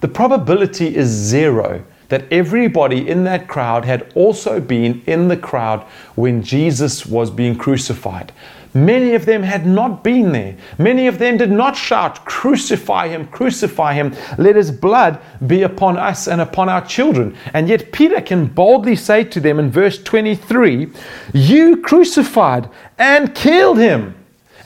The 0.00 0.09
probability 0.09 0.95
is 0.95 1.09
zero 1.09 1.85
that 2.09 2.31
everybody 2.31 3.09
in 3.09 3.25
that 3.25 3.49
crowd 3.49 3.85
had 3.85 4.12
also 4.14 4.61
been 4.61 5.02
in 5.07 5.26
the 5.26 5.37
crowd 5.37 5.81
when 6.14 6.43
Jesus 6.43 7.05
was 7.05 7.31
being 7.31 7.57
crucified. 7.57 8.33
Many 8.76 9.14
of 9.14 9.25
them 9.25 9.42
had 9.42 9.64
not 9.64 10.04
been 10.04 10.33
there. 10.33 10.54
Many 10.76 11.06
of 11.06 11.18
them 11.18 11.38
did 11.38 11.50
not 11.50 11.76
shout, 11.76 12.26
Crucify 12.26 13.09
him, 13.09 13.26
crucify 13.28 13.95
him, 13.95 14.14
let 14.37 14.54
his 14.54 14.71
blood 14.71 15.18
be 15.47 15.62
upon 15.62 15.97
us 15.97 16.28
and 16.28 16.42
upon 16.42 16.68
our 16.68 16.85
children. 16.85 17.35
And 17.54 17.71
yet 17.71 17.90
Peter 17.90 18.21
can 18.21 18.45
boldly 18.45 18.95
say 18.95 19.25
to 19.25 19.40
them 19.40 19.59
in 19.59 19.71
verse 19.71 20.02
23, 20.02 20.88
You 21.33 21.78
crucified 21.78 22.68
and 22.99 23.35
killed 23.35 23.78
him. 23.78 24.14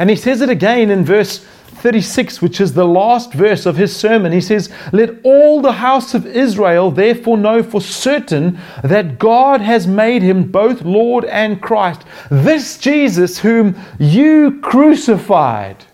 And 0.01 0.11
he 0.11 0.17
says 0.17 0.41
it 0.41 0.49
again 0.49 0.91
in 0.91 1.05
verse 1.05 1.47
36, 1.81 2.43
which 2.43 2.61
is 2.61 2.75
the 2.75 2.87
last 2.87 3.33
verse 3.33 3.65
of 3.65 3.77
his 3.77 3.95
sermon, 3.97 4.33
he 4.33 4.41
says, 4.41 4.71
Let 4.93 5.19
all 5.25 5.63
the 5.63 5.73
house 5.73 6.13
of 6.13 6.27
Israel 6.27 6.91
therefore 6.91 7.39
know 7.39 7.63
for 7.63 7.81
certain 7.81 8.59
that 8.85 9.19
God 9.19 9.63
has 9.63 9.87
made 9.87 10.21
him 10.21 10.51
both 10.51 10.83
Lord 10.83 11.25
and 11.25 11.61
Christ, 11.61 12.03
this 12.31 12.77
Jesus 12.77 13.39
whom 13.39 13.79
you 13.99 14.61
crucified. 14.61 15.85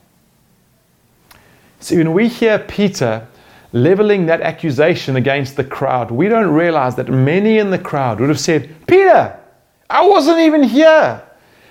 See, 1.78 1.99
when 1.99 2.12
we 2.12 2.26
hear 2.26 2.59
Peter 2.59 3.28
leveling 3.73 4.26
that 4.26 4.40
accusation 4.40 5.14
against 5.14 5.55
the 5.55 5.64
crowd, 5.64 6.11
we 6.11 6.28
don't 6.28 6.52
realize 6.52 6.97
that 6.97 7.09
many 7.09 7.59
in 7.59 7.71
the 7.71 7.78
crowd 7.78 8.19
would 8.19 8.28
have 8.28 8.40
said, 8.40 8.75
Peter, 8.88 9.38
I 9.88 10.05
wasn't 10.05 10.40
even 10.40 10.64
here. 10.64 11.23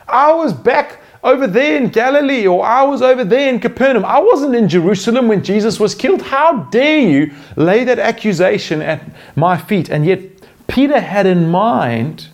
I 0.08 0.32
was 0.32 0.54
back 0.54 1.02
over 1.26 1.48
there 1.48 1.76
in 1.76 1.90
Galilee, 1.90 2.46
or 2.46 2.64
I 2.64 2.84
was 2.84 3.02
over 3.02 3.26
there 3.26 3.50
in 3.50 3.60
Capernaum. 3.60 4.06
I 4.06 4.20
wasn't 4.20 4.56
in 4.56 4.70
Jerusalem 4.70 5.28
when 5.28 5.44
Jesus 5.44 5.80
was 5.80 5.96
killed. 5.96 6.22
How 6.22 6.64
dare 6.66 7.00
you 7.00 7.34
lay 7.56 7.84
that 7.84 8.00
accusation 8.00 8.82
at 8.82 9.02
my 9.36 9.58
feet? 9.58 9.90
And 9.90 10.06
yet, 10.06 10.22
Peter 10.68 11.00
had 11.00 11.26
in 11.26 11.50
mind 11.50 12.28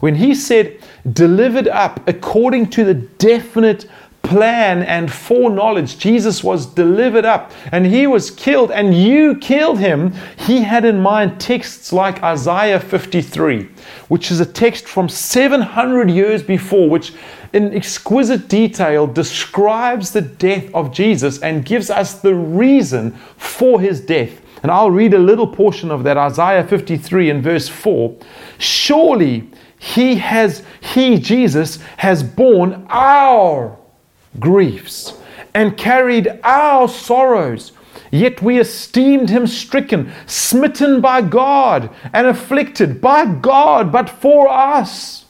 when 0.00 0.16
he 0.16 0.34
said, 0.34 0.76
delivered 1.12 1.68
up 1.68 2.06
according 2.08 2.70
to 2.70 2.84
the 2.84 2.94
definite 2.94 3.86
plan 4.22 4.82
and 4.82 5.12
foreknowledge. 5.12 5.98
Jesus 5.98 6.42
was 6.42 6.66
delivered 6.66 7.24
up 7.24 7.52
and 7.70 7.84
he 7.84 8.06
was 8.06 8.30
killed, 8.30 8.70
and 8.70 8.94
you 8.94 9.36
killed 9.36 9.78
him. 9.78 10.14
He 10.38 10.62
had 10.62 10.84
in 10.84 11.00
mind 11.00 11.40
texts 11.40 11.92
like 11.92 12.22
Isaiah 12.22 12.80
53, 12.80 13.68
which 14.08 14.30
is 14.30 14.40
a 14.40 14.46
text 14.46 14.86
from 14.86 15.08
700 15.08 16.10
years 16.10 16.42
before, 16.42 16.88
which 16.88 17.12
in 17.52 17.74
exquisite 17.74 18.48
detail 18.48 19.06
describes 19.06 20.12
the 20.12 20.22
death 20.22 20.72
of 20.74 20.92
Jesus 20.92 21.40
and 21.40 21.64
gives 21.64 21.90
us 21.90 22.14
the 22.14 22.34
reason 22.34 23.12
for 23.36 23.80
his 23.80 24.00
death. 24.00 24.40
And 24.62 24.70
I'll 24.70 24.90
read 24.90 25.12
a 25.12 25.18
little 25.18 25.46
portion 25.46 25.90
of 25.90 26.04
that 26.04 26.16
Isaiah 26.16 26.66
53 26.66 27.30
in 27.30 27.42
verse 27.42 27.68
4. 27.68 28.16
Surely 28.58 29.50
he 29.78 30.14
has, 30.16 30.62
he, 30.80 31.18
Jesus, 31.18 31.80
has 31.96 32.22
borne 32.22 32.86
our 32.88 33.76
griefs 34.38 35.14
and 35.54 35.76
carried 35.76 36.40
our 36.42 36.88
sorrows. 36.88 37.72
Yet 38.10 38.42
we 38.42 38.60
esteemed 38.60 39.30
him 39.30 39.46
stricken, 39.46 40.12
smitten 40.26 41.00
by 41.00 41.22
God, 41.22 41.90
and 42.12 42.26
afflicted 42.26 43.00
by 43.00 43.24
God, 43.24 43.90
but 43.90 44.10
for 44.10 44.48
us. 44.48 45.24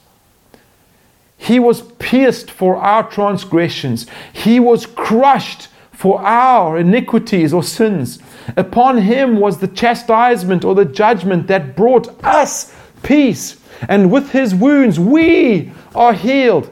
He 1.37 1.59
was 1.59 1.81
pierced 1.81 2.51
for 2.51 2.75
our 2.77 3.09
transgressions, 3.09 4.05
he 4.31 4.59
was 4.59 4.85
crushed 4.85 5.69
for 5.91 6.21
our 6.21 6.77
iniquities 6.77 7.53
or 7.53 7.63
sins. 7.63 8.19
Upon 8.57 8.97
him 8.97 9.39
was 9.39 9.59
the 9.59 9.67
chastisement 9.69 10.65
or 10.65 10.75
the 10.75 10.85
judgment 10.85 11.47
that 11.47 11.77
brought 11.77 12.23
us 12.23 12.75
peace, 13.03 13.57
and 13.87 14.11
with 14.11 14.31
his 14.31 14.53
wounds 14.53 14.99
we 14.99 15.71
are 15.95 16.13
healed. 16.13 16.69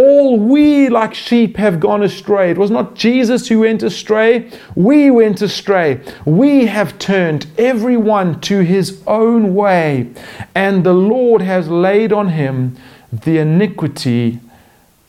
All 0.00 0.38
we 0.38 0.88
like 0.88 1.12
sheep 1.12 1.56
have 1.56 1.80
gone 1.80 2.04
astray. 2.04 2.52
It 2.52 2.56
was 2.56 2.70
not 2.70 2.94
Jesus 2.94 3.48
who 3.48 3.58
went 3.60 3.82
astray, 3.82 4.48
we 4.76 5.10
went 5.10 5.42
astray. 5.42 6.00
We 6.24 6.66
have 6.66 7.00
turned 7.00 7.48
everyone 7.58 8.40
to 8.42 8.60
his 8.60 9.02
own 9.08 9.56
way, 9.56 10.12
and 10.54 10.84
the 10.84 10.92
Lord 10.94 11.42
has 11.42 11.66
laid 11.68 12.12
on 12.12 12.28
him 12.28 12.76
the 13.12 13.38
iniquity 13.38 14.38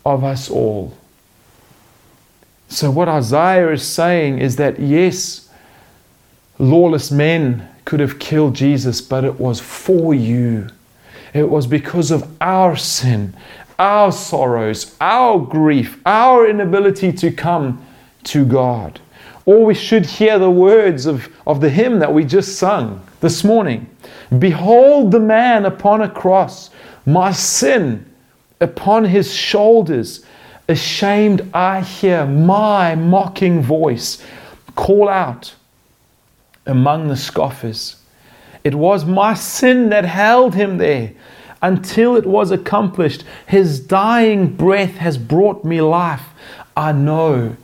of 0.03 0.23
us 0.23 0.49
all. 0.49 0.97
So, 2.67 2.89
what 2.89 3.07
Isaiah 3.07 3.71
is 3.71 3.85
saying 3.85 4.39
is 4.39 4.55
that 4.55 4.79
yes, 4.79 5.49
lawless 6.57 7.11
men 7.11 7.69
could 7.85 7.99
have 7.99 8.17
killed 8.17 8.55
Jesus, 8.55 9.01
but 9.01 9.23
it 9.23 9.39
was 9.39 9.59
for 9.59 10.15
you. 10.15 10.67
It 11.31 11.47
was 11.47 11.67
because 11.67 12.09
of 12.09 12.27
our 12.41 12.75
sin, 12.75 13.35
our 13.79 14.11
sorrows, 14.11 14.95
our 14.99 15.39
grief, 15.39 15.99
our 16.05 16.47
inability 16.47 17.13
to 17.13 17.31
come 17.31 17.83
to 18.25 18.45
God. 18.45 18.99
Or 19.45 19.65
we 19.65 19.73
should 19.73 20.05
hear 20.05 20.37
the 20.37 20.51
words 20.51 21.05
of, 21.05 21.29
of 21.47 21.61
the 21.61 21.69
hymn 21.69 21.99
that 21.99 22.13
we 22.13 22.25
just 22.25 22.57
sung 22.59 23.03
this 23.21 23.43
morning 23.43 23.89
Behold 24.37 25.11
the 25.11 25.19
man 25.19 25.65
upon 25.65 26.01
a 26.01 26.09
cross, 26.09 26.69
my 27.05 27.31
sin 27.31 28.05
upon 28.59 29.05
his 29.05 29.33
shoulders. 29.33 30.25
Ashamed, 30.67 31.49
I 31.51 31.81
hear 31.81 32.27
my 32.27 32.93
mocking 32.93 33.59
voice 33.59 34.23
call 34.75 35.09
out 35.09 35.55
among 36.67 37.07
the 37.07 37.17
scoffers. 37.17 37.95
It 38.63 38.75
was 38.75 39.03
my 39.03 39.33
sin 39.33 39.89
that 39.89 40.05
held 40.05 40.53
him 40.53 40.77
there 40.77 41.13
until 41.61 42.15
it 42.15 42.25
was 42.25 42.51
accomplished. 42.51 43.23
His 43.47 43.79
dying 43.79 44.55
breath 44.55 44.95
has 44.97 45.17
brought 45.17 45.63
me 45.65 45.81
life. 45.81 46.23
I 46.75 46.91
know 46.91 47.55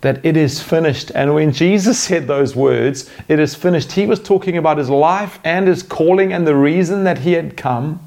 that 0.00 0.24
it 0.24 0.36
is 0.36 0.62
finished. 0.62 1.10
And 1.14 1.34
when 1.34 1.52
Jesus 1.52 1.98
said 1.98 2.26
those 2.26 2.54
words, 2.54 3.10
it 3.28 3.38
is 3.38 3.54
finished, 3.54 3.92
he 3.92 4.06
was 4.06 4.20
talking 4.20 4.56
about 4.56 4.78
his 4.78 4.90
life 4.90 5.38
and 5.44 5.66
his 5.66 5.82
calling 5.82 6.32
and 6.32 6.46
the 6.46 6.54
reason 6.54 7.04
that 7.04 7.18
he 7.18 7.32
had 7.32 7.56
come. 7.56 8.00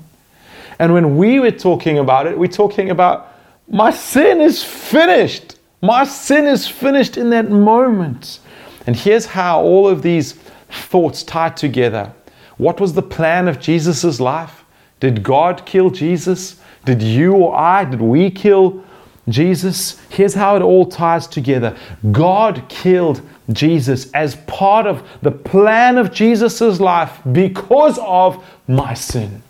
And 0.80 0.94
when 0.94 1.18
we 1.18 1.40
were 1.40 1.52
talking 1.52 2.00
about 2.00 2.28
it, 2.28 2.38
we're 2.38 2.48
talking 2.48 2.90
about 2.90 3.28
my 3.68 3.92
sin 3.92 4.42
is 4.42 4.64
finished. 4.64 5.58
My 5.82 6.04
sin 6.04 6.46
is 6.46 6.68
finished 6.68 7.18
in 7.18 7.30
that 7.32 7.50
moment. 7.50 8.40
And 8.88 8.96
here's 8.96 9.26
how 9.26 9.62
all 9.62 9.88
of 9.88 10.02
these 10.02 10.34
thoughts 10.70 11.24
tie 11.24 11.50
together. 11.50 12.12
What 12.58 12.80
was 12.80 12.94
the 12.94 13.02
plan 13.02 13.48
of 13.48 13.60
Jesus' 13.60 14.20
life? 14.20 14.61
Did 15.02 15.24
God 15.24 15.66
kill 15.66 15.90
Jesus? 15.90 16.62
Did 16.86 17.02
you 17.02 17.34
or 17.34 17.56
I, 17.56 17.84
did 17.84 18.02
we 18.02 18.32
kill 18.32 18.84
Jesus? 19.28 20.00
Here's 20.10 20.34
how 20.34 20.56
it 20.56 20.62
all 20.62 20.86
ties 20.86 21.28
together 21.28 21.76
God 22.12 22.64
killed 22.70 23.22
Jesus 23.52 24.10
as 24.14 24.36
part 24.48 24.88
of 24.88 25.06
the 25.22 25.32
plan 25.32 25.98
of 25.98 26.14
Jesus' 26.14 26.80
life 26.80 27.20
because 27.32 28.00
of 28.00 28.44
my 28.68 28.94
sin. 28.94 29.44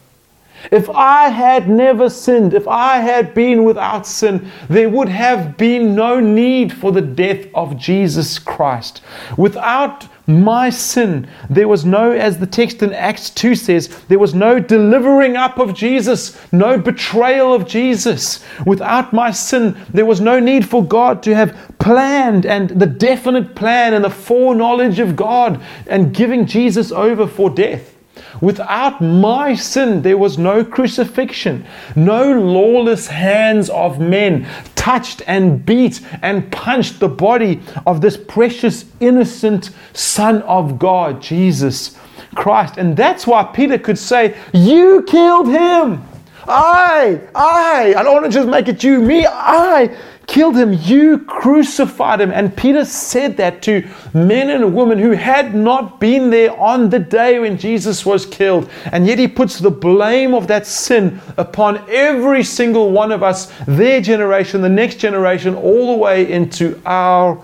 If 0.72 0.90
I 0.90 1.30
had 1.30 1.70
never 1.70 2.10
sinned, 2.10 2.54
if 2.54 2.68
I 2.68 2.98
had 2.98 3.34
been 3.34 3.64
without 3.64 4.06
sin, 4.06 4.52
there 4.70 4.90
would 4.90 5.10
have 5.10 5.58
been 5.58 5.96
no 5.96 6.20
need 6.20 6.72
for 6.72 6.92
the 6.92 7.02
death 7.02 7.48
of 7.56 7.78
Jesus 7.78 8.38
Christ. 8.38 9.02
Without 9.38 10.08
my 10.40 10.70
sin, 10.70 11.28
there 11.50 11.68
was 11.68 11.84
no, 11.84 12.12
as 12.12 12.38
the 12.38 12.46
text 12.46 12.84
in 12.84 12.94
Acts 12.94 13.30
2 13.32 13.56
says, 13.56 13.88
there 14.08 14.20
was 14.20 14.36
no 14.36 14.60
delivering 14.60 15.36
up 15.36 15.58
of 15.58 15.74
Jesus, 15.74 16.40
no 16.52 16.78
betrayal 16.78 17.54
of 17.54 17.68
Jesus. 17.68 18.44
Without 18.66 19.14
my 19.14 19.32
sin, 19.32 19.78
there 19.90 20.06
was 20.06 20.22
no 20.22 20.40
need 20.40 20.68
for 20.68 20.86
God 20.86 21.24
to 21.24 21.34
have 21.34 21.58
planned 21.80 22.46
and 22.46 22.70
the 22.70 22.86
definite 22.86 23.56
plan 23.56 23.94
and 23.94 24.06
the 24.06 24.10
foreknowledge 24.10 25.00
of 25.00 25.16
God 25.16 25.62
and 25.88 26.14
giving 26.14 26.46
Jesus 26.46 26.92
over 26.92 27.26
for 27.26 27.50
death. 27.50 27.96
Without 28.40 29.02
my 29.02 29.56
sin, 29.56 30.02
there 30.02 30.18
was 30.18 30.38
no 30.38 30.64
crucifixion. 30.64 31.66
No 31.96 32.32
lawless 32.32 33.08
hands 33.08 33.70
of 33.70 34.00
men 34.00 34.48
touched 34.76 35.22
and 35.28 35.66
beat 35.66 36.02
and 36.22 36.52
punched 36.52 37.00
the 37.00 37.10
body 37.10 37.60
of 37.86 38.02
this 38.02 38.18
precious, 38.18 38.86
innocent 39.00 39.72
Son 39.94 40.42
of 40.44 40.80
God, 40.80 41.22
Jesus 41.22 41.98
Christ. 42.36 42.78
And 42.78 42.96
that's 42.96 43.28
why 43.28 43.44
Peter 43.44 43.78
could 43.78 43.98
say, 43.98 44.38
You 44.54 45.04
killed 45.08 45.48
him. 45.48 46.04
I, 46.48 47.22
I, 47.36 47.94
I 47.96 48.04
don't 48.04 48.14
want 48.14 48.26
to 48.26 48.32
just 48.32 48.48
make 48.48 48.68
it 48.68 48.84
you, 48.84 49.02
me, 49.02 49.28
I 49.28 49.96
killed 50.32 50.56
him. 50.56 50.72
You 50.72 51.18
crucified 51.20 52.22
him. 52.22 52.32
And 52.32 52.56
Peter 52.56 52.86
said 52.86 53.36
that 53.36 53.62
to 53.64 53.86
men 54.14 54.50
and 54.50 54.74
women 54.74 54.98
who 54.98 55.12
had 55.12 55.54
not 55.54 56.00
been 56.00 56.30
there 56.30 56.58
on 56.58 56.90
the 56.90 57.00
day 57.00 57.38
when 57.40 57.58
Jesus 57.58 58.06
was 58.06 58.26
killed. 58.26 58.70
And 58.94 59.06
yet 59.06 59.20
he 59.20 59.28
puts 59.28 59.60
the 59.60 59.70
blame 59.70 60.34
of 60.34 60.48
that 60.48 60.66
sin 60.66 61.20
upon 61.36 61.84
every 61.90 62.46
single 62.46 62.92
one 62.92 63.12
of 63.12 63.24
us, 63.24 63.52
their 63.68 64.00
generation, 64.00 64.62
the 64.62 64.70
next 64.70 65.00
generation, 65.00 65.54
all 65.54 65.92
the 65.92 65.98
way 65.98 66.32
into 66.32 66.82
our 66.86 67.44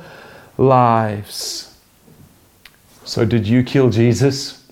lives. 0.57 1.77
So, 3.03 3.25
did 3.25 3.45
you 3.45 3.63
kill 3.63 3.89
Jesus? 3.89 4.65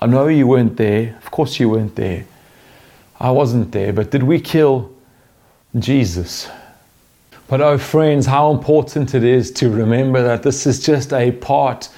I 0.00 0.06
know 0.06 0.28
you 0.28 0.46
weren't 0.46 0.76
there. 0.76 1.16
Of 1.20 1.32
course, 1.32 1.58
you 1.58 1.68
weren't 1.68 1.96
there. 1.96 2.26
I 3.18 3.32
wasn't 3.32 3.72
there. 3.72 3.92
But 3.92 4.12
did 4.12 4.22
we 4.22 4.40
kill 4.40 4.92
Jesus? 5.76 6.48
But, 7.48 7.62
oh, 7.62 7.78
friends, 7.78 8.26
how 8.26 8.50
important 8.50 9.14
it 9.14 9.24
is 9.24 9.50
to 9.52 9.70
remember 9.70 10.22
that 10.22 10.42
this 10.42 10.66
is 10.66 10.84
just 10.84 11.14
a 11.14 11.32
part 11.32 11.88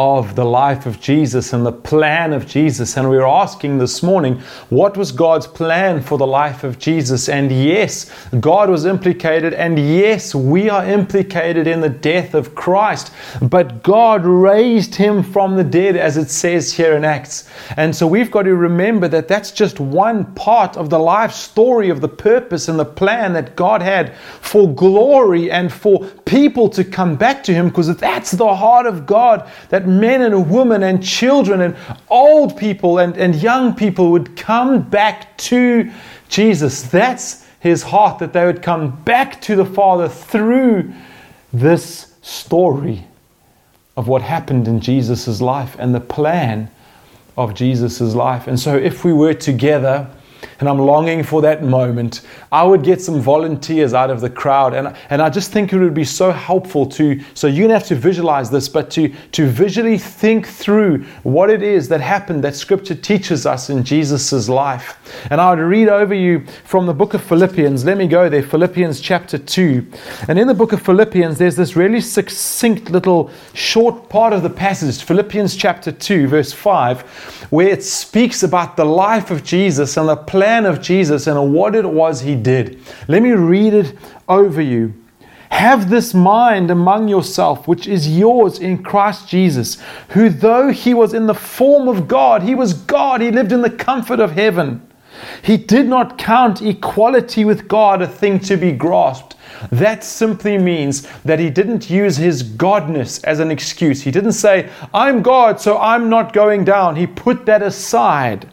of 0.00 0.34
the 0.34 0.44
life 0.44 0.86
of 0.86 0.98
Jesus 0.98 1.52
and 1.52 1.66
the 1.66 1.72
plan 1.72 2.32
of 2.32 2.46
Jesus. 2.46 2.96
And 2.96 3.10
we 3.10 3.18
are 3.18 3.28
asking 3.28 3.76
this 3.76 4.02
morning, 4.02 4.40
what 4.70 4.96
was 4.96 5.12
God's 5.12 5.46
plan 5.46 6.00
for 6.00 6.16
the 6.16 6.26
life 6.26 6.64
of 6.64 6.78
Jesus? 6.78 7.28
And 7.28 7.52
yes, 7.52 8.10
God 8.40 8.70
was 8.70 8.86
implicated, 8.86 9.52
and 9.52 9.78
yes, 9.78 10.34
we 10.34 10.70
are 10.70 10.86
implicated 10.86 11.66
in 11.66 11.82
the 11.82 11.90
death 11.90 12.32
of 12.32 12.54
Christ. 12.54 13.12
But 13.42 13.82
God 13.82 14.24
raised 14.24 14.94
him 14.94 15.22
from 15.22 15.56
the 15.56 15.64
dead, 15.64 15.96
as 15.96 16.16
it 16.16 16.30
says 16.30 16.72
here 16.72 16.94
in 16.96 17.04
Acts. 17.04 17.50
And 17.76 17.94
so 17.94 18.06
we've 18.06 18.30
got 18.30 18.44
to 18.44 18.54
remember 18.54 19.06
that 19.08 19.28
that's 19.28 19.50
just 19.50 19.80
one 19.80 20.24
part 20.34 20.78
of 20.78 20.88
the 20.88 20.98
life 20.98 21.32
story 21.32 21.90
of 21.90 22.00
the 22.00 22.08
purpose 22.08 22.68
and 22.68 22.78
the 22.78 22.86
plan 22.86 23.34
that 23.34 23.54
God 23.54 23.82
had 23.82 24.16
for 24.40 24.74
glory 24.74 25.50
and 25.50 25.70
for 25.70 26.06
people 26.24 26.70
to 26.70 26.84
come 26.84 27.16
back 27.16 27.44
to 27.44 27.52
him, 27.52 27.68
because 27.68 27.94
that's 27.96 28.30
the 28.30 28.54
heart 28.54 28.86
of 28.86 29.04
God 29.04 29.46
that 29.68 29.89
men 29.98 30.22
and 30.22 30.50
women 30.50 30.82
and 30.82 31.02
children 31.02 31.60
and 31.60 31.76
old 32.08 32.56
people 32.56 32.98
and, 32.98 33.16
and 33.16 33.34
young 33.34 33.74
people 33.74 34.10
would 34.12 34.36
come 34.36 34.82
back 34.82 35.36
to 35.38 35.90
Jesus. 36.28 36.82
That's 36.82 37.46
his 37.60 37.82
heart, 37.82 38.18
that 38.20 38.32
they 38.32 38.46
would 38.46 38.62
come 38.62 39.02
back 39.02 39.40
to 39.42 39.56
the 39.56 39.64
Father 39.64 40.08
through 40.08 40.92
this 41.52 42.14
story 42.22 43.04
of 43.96 44.08
what 44.08 44.22
happened 44.22 44.68
in 44.68 44.80
Jesus' 44.80 45.40
life 45.40 45.76
and 45.78 45.94
the 45.94 46.00
plan 46.00 46.70
of 47.36 47.54
Jesus' 47.54 48.00
life. 48.00 48.46
And 48.46 48.58
so, 48.58 48.76
if 48.76 49.04
we 49.04 49.12
were 49.12 49.34
together 49.34 50.10
and 50.60 50.68
I'm 50.68 50.78
longing 50.78 51.22
for 51.22 51.40
that 51.40 51.64
moment, 51.64 52.20
I 52.52 52.62
would 52.62 52.82
get 52.82 53.00
some 53.00 53.18
volunteers 53.18 53.94
out 53.94 54.10
of 54.10 54.20
the 54.20 54.28
crowd. 54.28 54.74
And, 54.74 54.94
and 55.08 55.22
I 55.22 55.30
just 55.30 55.52
think 55.52 55.72
it 55.72 55.78
would 55.78 55.94
be 55.94 56.04
so 56.04 56.30
helpful 56.30 56.84
to, 56.86 57.18
so 57.32 57.46
you 57.46 57.62
don't 57.62 57.70
have 57.70 57.86
to 57.86 57.94
visualize 57.94 58.50
this, 58.50 58.68
but 58.68 58.90
to, 58.90 59.08
to 59.32 59.46
visually 59.46 59.96
think 59.96 60.46
through 60.46 61.04
what 61.22 61.48
it 61.48 61.62
is 61.62 61.88
that 61.88 62.02
happened 62.02 62.44
that 62.44 62.54
Scripture 62.54 62.94
teaches 62.94 63.46
us 63.46 63.70
in 63.70 63.82
Jesus' 63.82 64.50
life. 64.50 64.98
And 65.30 65.40
I 65.40 65.50
would 65.50 65.60
read 65.62 65.88
over 65.88 66.14
you 66.14 66.44
from 66.64 66.84
the 66.84 66.94
book 66.94 67.14
of 67.14 67.22
Philippians. 67.24 67.84
Let 67.86 67.96
me 67.96 68.06
go 68.06 68.28
there, 68.28 68.42
Philippians 68.42 69.00
chapter 69.00 69.38
2. 69.38 69.86
And 70.28 70.38
in 70.38 70.46
the 70.46 70.54
book 70.54 70.72
of 70.74 70.82
Philippians, 70.82 71.38
there's 71.38 71.56
this 71.56 71.74
really 71.74 72.02
succinct 72.02 72.90
little 72.90 73.30
short 73.54 74.10
part 74.10 74.34
of 74.34 74.42
the 74.42 74.50
passage, 74.50 75.02
Philippians 75.02 75.56
chapter 75.56 75.90
2, 75.90 76.28
verse 76.28 76.52
5, 76.52 77.48
where 77.50 77.68
it 77.68 77.82
speaks 77.82 78.42
about 78.42 78.76
the 78.76 78.84
life 78.84 79.30
of 79.30 79.42
Jesus 79.42 79.96
and 79.96 80.08
the 80.08 80.16
plan 80.16 80.49
of 80.66 80.80
Jesus 80.80 81.26
and 81.26 81.52
what 81.52 81.74
it 81.74 81.86
was 81.86 82.20
he 82.20 82.34
did. 82.34 82.80
Let 83.08 83.22
me 83.22 83.32
read 83.32 83.74
it 83.74 83.96
over 84.28 84.60
you. 84.60 84.94
Have 85.50 85.90
this 85.90 86.14
mind 86.14 86.70
among 86.70 87.08
yourself, 87.08 87.66
which 87.66 87.86
is 87.88 88.16
yours 88.16 88.60
in 88.60 88.82
Christ 88.84 89.28
Jesus, 89.28 89.78
who, 90.10 90.28
though 90.28 90.68
he 90.68 90.94
was 90.94 91.12
in 91.12 91.26
the 91.26 91.34
form 91.34 91.88
of 91.88 92.06
God, 92.06 92.42
he 92.42 92.54
was 92.54 92.72
God, 92.72 93.20
he 93.20 93.30
lived 93.30 93.50
in 93.50 93.62
the 93.62 93.70
comfort 93.70 94.20
of 94.20 94.32
heaven. 94.32 94.86
He 95.42 95.56
did 95.56 95.86
not 95.86 96.18
count 96.18 96.62
equality 96.62 97.44
with 97.44 97.68
God 97.68 98.00
a 98.00 98.06
thing 98.06 98.38
to 98.40 98.56
be 98.56 98.72
grasped. 98.72 99.36
That 99.70 100.04
simply 100.04 100.56
means 100.56 101.06
that 101.24 101.38
he 101.38 101.50
didn't 101.50 101.90
use 101.90 102.16
his 102.16 102.42
godness 102.42 103.22
as 103.24 103.40
an 103.40 103.50
excuse. 103.50 104.02
He 104.02 104.10
didn't 104.10 104.32
say, 104.32 104.70
I'm 104.94 105.20
God, 105.20 105.60
so 105.60 105.78
I'm 105.78 106.08
not 106.08 106.32
going 106.32 106.64
down. 106.64 106.96
He 106.96 107.06
put 107.06 107.44
that 107.46 107.62
aside, 107.62 108.48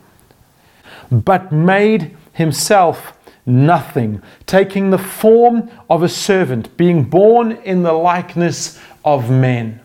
but 1.11 1.51
made 1.51 2.15
himself 2.33 3.17
nothing, 3.45 4.21
taking 4.45 4.89
the 4.89 4.97
form 4.97 5.69
of 5.89 6.03
a 6.03 6.09
servant, 6.09 6.75
being 6.77 7.03
born 7.03 7.53
in 7.63 7.83
the 7.83 7.93
likeness 7.93 8.79
of 9.05 9.29
men. 9.29 9.79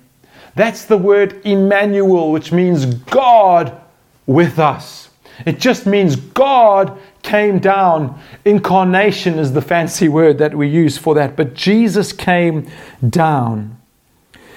That's 0.54 0.84
the 0.84 0.98
word 0.98 1.40
Emmanuel, 1.46 2.32
which 2.32 2.52
means 2.52 2.84
God 2.84 3.80
with 4.26 4.58
us. 4.58 5.10
It 5.46 5.58
just 5.58 5.86
means 5.86 6.16
God 6.16 6.98
came 7.22 7.58
down. 7.58 8.20
Incarnation 8.44 9.38
is 9.38 9.52
the 9.52 9.62
fancy 9.62 10.08
word 10.08 10.38
that 10.38 10.54
we 10.54 10.68
use 10.68 10.98
for 10.98 11.14
that, 11.14 11.36
but 11.36 11.54
Jesus 11.54 12.12
came 12.12 12.68
down. 13.08 13.78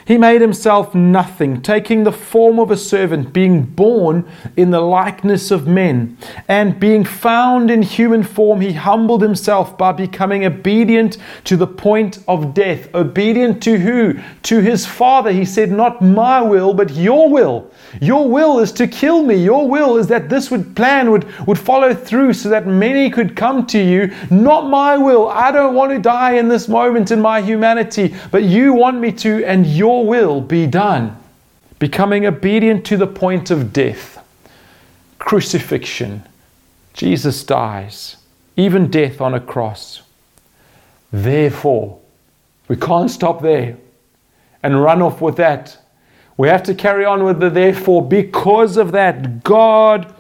He 0.06 0.20
made 0.20 0.40
himself 0.40 0.94
nothing, 0.94 1.64
taking 1.64 2.04
the 2.04 2.12
form 2.12 2.60
of 2.60 2.70
a 2.70 2.78
servant, 2.78 3.34
being 3.34 3.64
born 3.64 4.30
in 4.56 4.70
the 4.70 4.80
likeness 4.80 5.50
of 5.50 5.66
men. 5.66 6.18
And 6.48 6.80
being 6.80 7.04
found 7.04 7.72
in 7.72 7.82
human 7.82 8.22
form, 8.22 8.62
he 8.62 8.74
humbled 8.74 9.24
himself 9.24 9.76
by 9.80 9.94
becoming 9.94 10.46
obedient 10.46 11.18
to 11.46 11.58
the 11.58 11.66
point 11.66 12.20
of 12.28 12.54
death. 12.54 12.94
Obedient 12.94 13.64
to 13.64 13.80
who? 13.80 14.20
To 14.44 14.60
his 14.60 14.86
Father. 14.86 15.32
He 15.32 15.46
said, 15.46 15.72
Not 15.72 16.04
my 16.04 16.40
will, 16.40 16.76
but 16.76 16.92
your 16.92 17.28
will. 17.28 17.72
Your 18.02 18.28
will 18.28 18.60
is 18.60 18.72
to 18.74 18.88
kill 18.88 19.24
me. 19.24 19.36
Your 19.36 19.68
will 19.68 19.98
is 19.98 20.08
that 20.08 20.30
this 20.30 20.52
would 20.52 20.76
plan 20.76 21.12
would, 21.12 21.26
would 21.48 21.60
follow 21.60 21.94
through 21.94 22.34
so 22.34 22.50
that 22.50 22.68
many 22.68 23.10
could 23.10 23.36
come 23.36 23.66
to 23.68 23.80
you. 23.80 24.14
Not 24.30 24.70
my 24.70 24.98
will. 24.98 25.30
I 25.30 25.52
don't 25.52 25.76
want 25.76 25.92
to 25.92 26.00
die 26.00 26.34
in 26.34 26.48
this 26.48 26.68
moment 26.68 27.12
in 27.12 27.22
my 27.22 27.42
humanity, 27.42 28.16
but 28.32 28.44
you 28.44 28.74
want 28.74 29.00
me 29.00 29.12
to, 29.14 29.46
and 29.46 29.66
your 29.66 30.06
will 30.06 30.42
be 30.42 30.68
done. 30.68 31.16
Becoming 31.80 32.26
obedient 32.26 32.86
to 32.86 32.98
the 32.98 33.08
point 33.08 33.52
of 33.52 33.74
death, 33.74 34.24
crucifixion. 35.20 36.24
Jesus 36.94 37.44
dies, 37.44 38.18
even 38.56 38.90
death 38.90 39.20
on 39.20 39.34
a 39.34 39.40
cross. 39.40 40.02
Therefore, 41.12 42.00
we 42.68 42.76
can't 42.76 43.12
stop 43.12 43.42
there 43.42 43.78
and 44.64 44.82
run 44.82 45.02
off 45.02 45.22
with 45.22 45.36
that. 45.38 45.78
We 46.38 46.50
have 46.50 46.64
to 46.64 46.76
carry 46.76 47.06
on 47.06 47.24
with 47.24 47.40
the 47.40 47.50
therefore. 47.50 48.06
Because 48.06 48.78
of 48.78 48.92
that, 48.92 49.44
God 49.44 50.14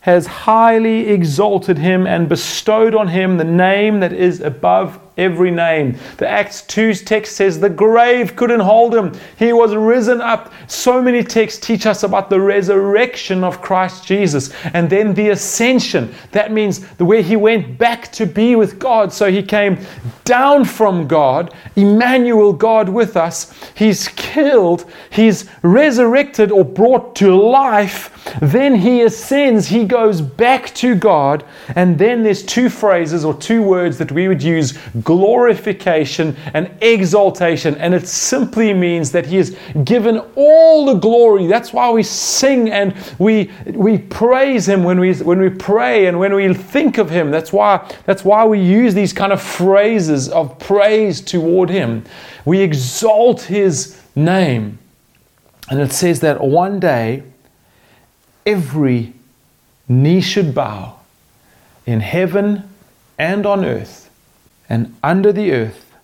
has 0.00 0.26
highly 0.26 1.08
exalted 1.08 1.78
him 1.78 2.06
and 2.06 2.28
bestowed 2.28 2.94
on 2.94 3.08
him 3.08 3.38
the 3.38 3.44
name 3.44 4.00
that 4.00 4.12
is 4.12 4.40
above 4.40 5.00
every 5.16 5.50
name. 5.50 5.96
The 6.16 6.28
Acts 6.28 6.62
2 6.62 6.94
text 6.94 7.36
says 7.36 7.60
the 7.60 7.68
grave 7.68 8.36
couldn't 8.36 8.60
hold 8.60 8.94
him. 8.94 9.12
He 9.38 9.52
was 9.52 9.74
risen 9.74 10.20
up. 10.20 10.52
So 10.66 11.00
many 11.00 11.22
texts 11.22 11.64
teach 11.64 11.86
us 11.86 12.02
about 12.02 12.30
the 12.30 12.40
resurrection 12.40 13.44
of 13.44 13.60
Christ 13.60 14.04
Jesus 14.04 14.52
and 14.74 14.90
then 14.90 15.14
the 15.14 15.30
ascension. 15.30 16.14
That 16.32 16.52
means 16.52 16.86
the 16.94 17.04
way 17.04 17.22
he 17.22 17.36
went 17.36 17.78
back 17.78 18.10
to 18.12 18.26
be 18.26 18.56
with 18.56 18.78
God. 18.78 19.12
So 19.12 19.30
he 19.30 19.42
came 19.42 19.78
down 20.24 20.64
from 20.64 21.06
God, 21.06 21.54
Emmanuel, 21.76 22.52
God 22.52 22.88
with 22.88 23.16
us. 23.16 23.52
He's 23.74 24.08
killed, 24.08 24.90
he's 25.10 25.48
resurrected 25.62 26.50
or 26.50 26.64
brought 26.64 27.14
to 27.16 27.34
life. 27.34 28.10
Then 28.40 28.74
he 28.74 29.02
ascends, 29.02 29.68
he 29.68 29.84
goes 29.84 30.20
back 30.20 30.74
to 30.76 30.94
God. 30.94 31.44
And 31.76 31.98
then 31.98 32.22
there's 32.22 32.42
two 32.42 32.68
phrases 32.68 33.24
or 33.24 33.34
two 33.34 33.62
words 33.62 33.98
that 33.98 34.12
we 34.12 34.28
would 34.28 34.42
use 34.42 34.78
glorification 35.04 36.36
and 36.54 36.70
exaltation. 36.80 37.76
And 37.76 37.94
it 37.94 38.08
simply 38.08 38.72
means 38.72 39.12
that 39.12 39.26
He 39.26 39.38
is 39.38 39.56
given 39.84 40.18
all 40.34 40.86
the 40.86 40.94
glory. 40.94 41.46
That's 41.46 41.72
why 41.72 41.90
we 41.90 42.02
sing 42.02 42.70
and 42.70 42.94
we, 43.18 43.50
we 43.66 43.98
praise 43.98 44.68
Him 44.68 44.82
when 44.82 44.98
we, 44.98 45.14
when 45.14 45.40
we 45.40 45.50
pray 45.50 46.06
and 46.06 46.18
when 46.18 46.34
we 46.34 46.52
think 46.54 46.98
of 46.98 47.10
Him. 47.10 47.30
That's 47.30 47.52
why, 47.52 47.88
that's 48.06 48.24
why 48.24 48.44
we 48.44 48.60
use 48.60 48.94
these 48.94 49.12
kind 49.12 49.32
of 49.32 49.40
phrases 49.40 50.28
of 50.28 50.58
praise 50.58 51.20
toward 51.20 51.70
Him. 51.70 52.04
We 52.44 52.60
exalt 52.60 53.42
His 53.42 54.00
name. 54.16 54.78
And 55.70 55.80
it 55.80 55.92
says 55.92 56.20
that 56.20 56.40
one 56.42 56.80
day, 56.80 57.22
every 58.44 59.14
knee 59.88 60.20
should 60.20 60.54
bow 60.54 60.98
in 61.86 62.00
heaven 62.00 62.68
and 63.18 63.46
on 63.46 63.64
earth 63.64 64.03
and 64.68 64.94
under 65.02 65.32
the 65.32 65.52
earth, 65.52 65.94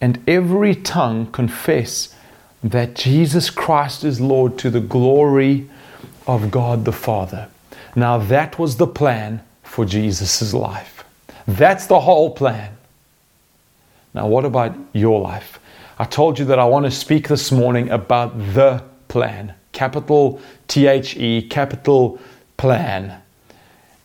and 0.00 0.22
every 0.28 0.74
tongue 0.74 1.30
confess 1.30 2.14
that 2.62 2.94
Jesus 2.94 3.50
Christ 3.50 4.04
is 4.04 4.20
Lord 4.20 4.58
to 4.58 4.70
the 4.70 4.80
glory 4.80 5.68
of 6.26 6.50
God 6.50 6.84
the 6.84 6.92
Father. 6.92 7.48
Now, 7.96 8.18
that 8.18 8.58
was 8.58 8.76
the 8.76 8.86
plan 8.86 9.42
for 9.62 9.84
Jesus' 9.84 10.52
life. 10.54 11.04
That's 11.46 11.86
the 11.86 12.00
whole 12.00 12.30
plan. 12.30 12.76
Now, 14.14 14.26
what 14.26 14.44
about 14.44 14.76
your 14.92 15.20
life? 15.20 15.58
I 15.98 16.04
told 16.04 16.38
you 16.38 16.44
that 16.46 16.58
I 16.58 16.64
want 16.64 16.86
to 16.86 16.90
speak 16.90 17.28
this 17.28 17.52
morning 17.52 17.90
about 17.90 18.36
the 18.54 18.82
plan. 19.08 19.54
Capital 19.72 20.40
T 20.66 20.86
H 20.86 21.16
E, 21.16 21.42
capital 21.42 22.18
plan. 22.56 23.20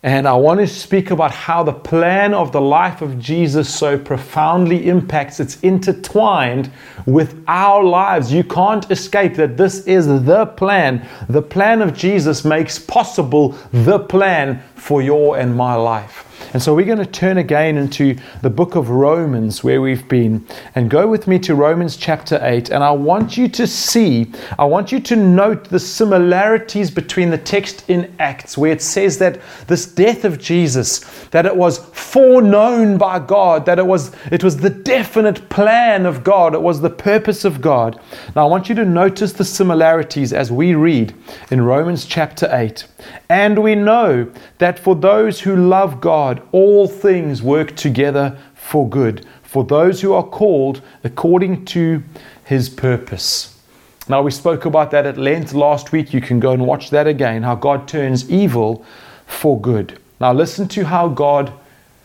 And 0.06 0.28
I 0.28 0.36
want 0.36 0.60
to 0.60 0.68
speak 0.68 1.10
about 1.10 1.32
how 1.32 1.64
the 1.64 1.74
plan 1.74 2.36
of 2.36 2.52
the 2.52 2.62
life 2.62 3.02
of 3.02 3.18
Jesus 3.18 3.74
so 3.74 3.98
profoundly 3.98 4.88
impacts, 4.88 5.40
it's 5.40 5.60
intertwined 5.62 6.70
with 7.08 7.44
our 7.48 7.84
lives. 7.84 8.32
You 8.32 8.44
can't 8.44 8.90
escape 8.92 9.34
that 9.38 9.58
this 9.58 9.88
is 9.88 10.06
the 10.06 10.46
plan. 10.58 11.10
The 11.28 11.42
plan 11.42 11.82
of 11.82 11.96
Jesus 11.96 12.46
makes 12.46 12.78
possible 12.78 13.56
the 13.74 13.98
plan 13.98 14.62
for 14.76 15.02
your 15.02 15.40
and 15.40 15.58
my 15.58 15.74
life. 15.74 16.25
And 16.54 16.62
so 16.62 16.74
we're 16.74 16.86
going 16.86 17.00
to 17.00 17.06
turn 17.06 17.38
again 17.38 17.78
into 17.78 18.18
the 18.42 18.50
book 18.50 18.76
of 18.76 18.90
Romans 18.90 19.64
where 19.64 19.82
we've 19.82 20.08
been 20.08 20.48
and 20.74 20.90
go 20.90 21.08
with 21.08 21.28
me 21.28 21.38
to 21.40 21.56
Romans 21.56 21.98
chapter 21.98 22.40
8. 22.42 22.70
And 22.70 22.84
I 22.84 22.92
want 22.92 23.38
you 23.38 23.48
to 23.50 23.68
see, 23.68 24.32
I 24.58 24.66
want 24.66 24.92
you 24.92 25.00
to 25.02 25.16
note 25.16 25.66
the 25.66 25.80
similarities 25.80 26.92
between 26.92 27.30
the 27.30 27.38
text 27.38 27.90
in 27.90 28.16
Acts 28.20 28.58
where 28.58 28.72
it 28.72 28.82
says 28.82 29.18
that 29.20 29.42
this 29.68 29.86
death 29.86 30.26
of 30.26 30.40
Jesus, 30.40 31.00
that 31.32 31.46
it 31.46 31.56
was 31.56 31.78
foreknown 31.78 32.98
by 32.98 33.20
God, 33.20 33.66
that 33.66 33.80
it 33.80 33.86
was, 33.86 34.16
it 34.32 34.44
was 34.44 34.58
the 34.58 34.70
definite 34.70 35.50
plan 35.50 36.06
of 36.06 36.24
God, 36.24 36.54
it 36.54 36.62
was 36.62 36.82
the 36.82 36.90
purpose 36.90 37.44
of 37.44 37.62
God. 37.62 38.00
Now 38.36 38.46
I 38.46 38.50
want 38.50 38.70
you 38.70 38.76
to 38.76 38.86
notice 38.86 39.34
the 39.34 39.46
similarities 39.46 40.32
as 40.32 40.52
we 40.52 40.74
read 40.74 41.14
in 41.52 41.62
Romans 41.62 42.06
chapter 42.06 42.50
8. 42.52 42.86
And 43.30 43.62
we 43.62 43.76
know 43.76 44.32
that 44.58 44.80
for 44.80 44.96
those 44.96 45.42
who 45.42 45.56
love 45.56 46.02
God, 46.02 46.25
all 46.52 46.88
things 46.88 47.42
work 47.42 47.76
together 47.76 48.38
for 48.54 48.88
good, 48.90 49.26
for 49.44 49.64
those 49.64 50.02
who 50.02 50.14
are 50.14 50.24
called 50.24 50.82
according 51.04 51.66
to 51.66 52.04
his 52.46 52.70
purpose. 52.70 53.62
Now, 54.08 54.22
we 54.22 54.32
spoke 54.32 54.66
about 54.66 54.92
that 54.92 55.06
at 55.06 55.18
length 55.18 55.54
last 55.54 55.92
week. 55.92 56.14
You 56.14 56.22
can 56.22 56.40
go 56.40 56.52
and 56.52 56.66
watch 56.66 56.92
that 56.92 57.08
again 57.08 57.44
how 57.44 57.56
God 57.56 57.88
turns 57.88 58.30
evil 58.30 58.86
for 59.26 59.60
good. 59.60 60.00
Now, 60.20 60.32
listen 60.34 60.68
to 60.70 60.86
how 60.86 61.08
God 61.08 61.52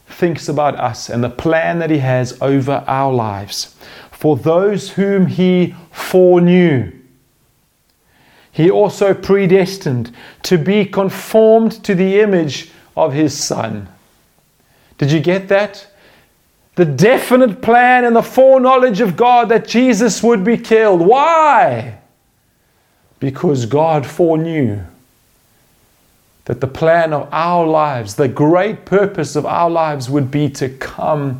thinks 0.07 0.49
about 0.49 0.77
us 0.77 1.11
and 1.11 1.23
the 1.23 1.31
plan 1.31 1.79
that 1.79 1.91
he 1.91 1.99
has 1.99 2.41
over 2.41 2.85
our 2.87 3.13
lives. 3.13 3.77
For 4.11 4.37
those 4.37 4.91
whom 4.91 5.27
he 5.27 5.75
foreknew, 5.93 6.93
he 8.53 8.71
also 8.71 9.15
predestined 9.15 10.15
to 10.43 10.59
be 10.59 10.85
conformed 10.85 11.85
to 11.85 11.95
the 11.95 12.21
image 12.21 12.71
of 12.97 13.13
his 13.13 13.39
Son. 13.39 13.89
Did 15.01 15.13
you 15.13 15.21
get 15.21 15.49
that? 15.49 15.87
The 16.75 16.85
definite 16.85 17.63
plan 17.63 18.05
and 18.05 18.15
the 18.15 18.23
foreknowledge 18.23 19.01
of 19.01 19.17
God 19.17 19.49
that 19.49 19.67
Jesus 19.67 20.23
would 20.23 20.45
be 20.45 20.59
killed. 20.59 21.01
Why? 21.01 22.01
Because 23.19 23.65
God 23.65 24.07
foreknew 24.07 24.81
that 26.45 26.61
the 26.61 26.67
plan 26.67 27.15
of 27.15 27.31
our 27.33 27.67
lives, 27.67 28.17
the 28.17 28.29
great 28.29 28.85
purpose 28.85 29.37
of 29.37 29.47
our 29.47 29.71
lives 29.71 30.11
would 30.11 30.31
be 30.31 30.51
to 30.51 30.69
come 30.69 31.39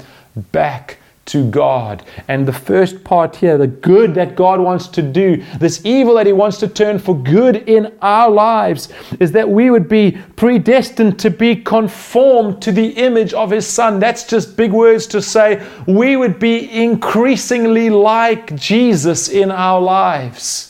back 0.53 0.97
to 1.31 1.49
God. 1.51 2.05
And 2.29 2.47
the 2.47 2.53
first 2.53 3.03
part 3.05 3.37
here, 3.37 3.57
the 3.57 3.67
good 3.67 4.15
that 4.15 4.37
God 4.37 4.61
wants 4.61 4.89
to 4.89 5.03
do, 5.03 5.43
this 5.59 5.85
evil 5.85 6.15
that 6.15 6.27
He 6.27 6.33
wants 6.33 6.59
to 6.59 6.69
turn 6.69 6.99
for 6.99 7.17
good 7.17 7.69
in 7.69 7.93
our 8.03 8.31
lives, 8.31 8.89
is 9.19 9.33
that 9.33 9.49
we 9.49 9.71
would 9.71 9.89
be 9.89 10.19
predestined 10.37 11.19
to 11.21 11.31
be 11.31 11.57
conformed 11.57 12.61
to 12.63 12.73
the 12.73 12.89
image 12.91 13.33
of 13.33 13.51
His 13.51 13.67
Son. 13.67 14.01
That's 14.01 14.25
just 14.25 14.57
big 14.57 14.73
words 14.73 15.07
to 15.09 15.23
say 15.23 15.67
we 15.87 16.17
would 16.17 16.39
be 16.39 16.71
increasingly 16.71 17.91
like 17.91 18.55
Jesus 18.57 19.29
in 19.29 19.51
our 19.51 19.81
lives 19.81 20.70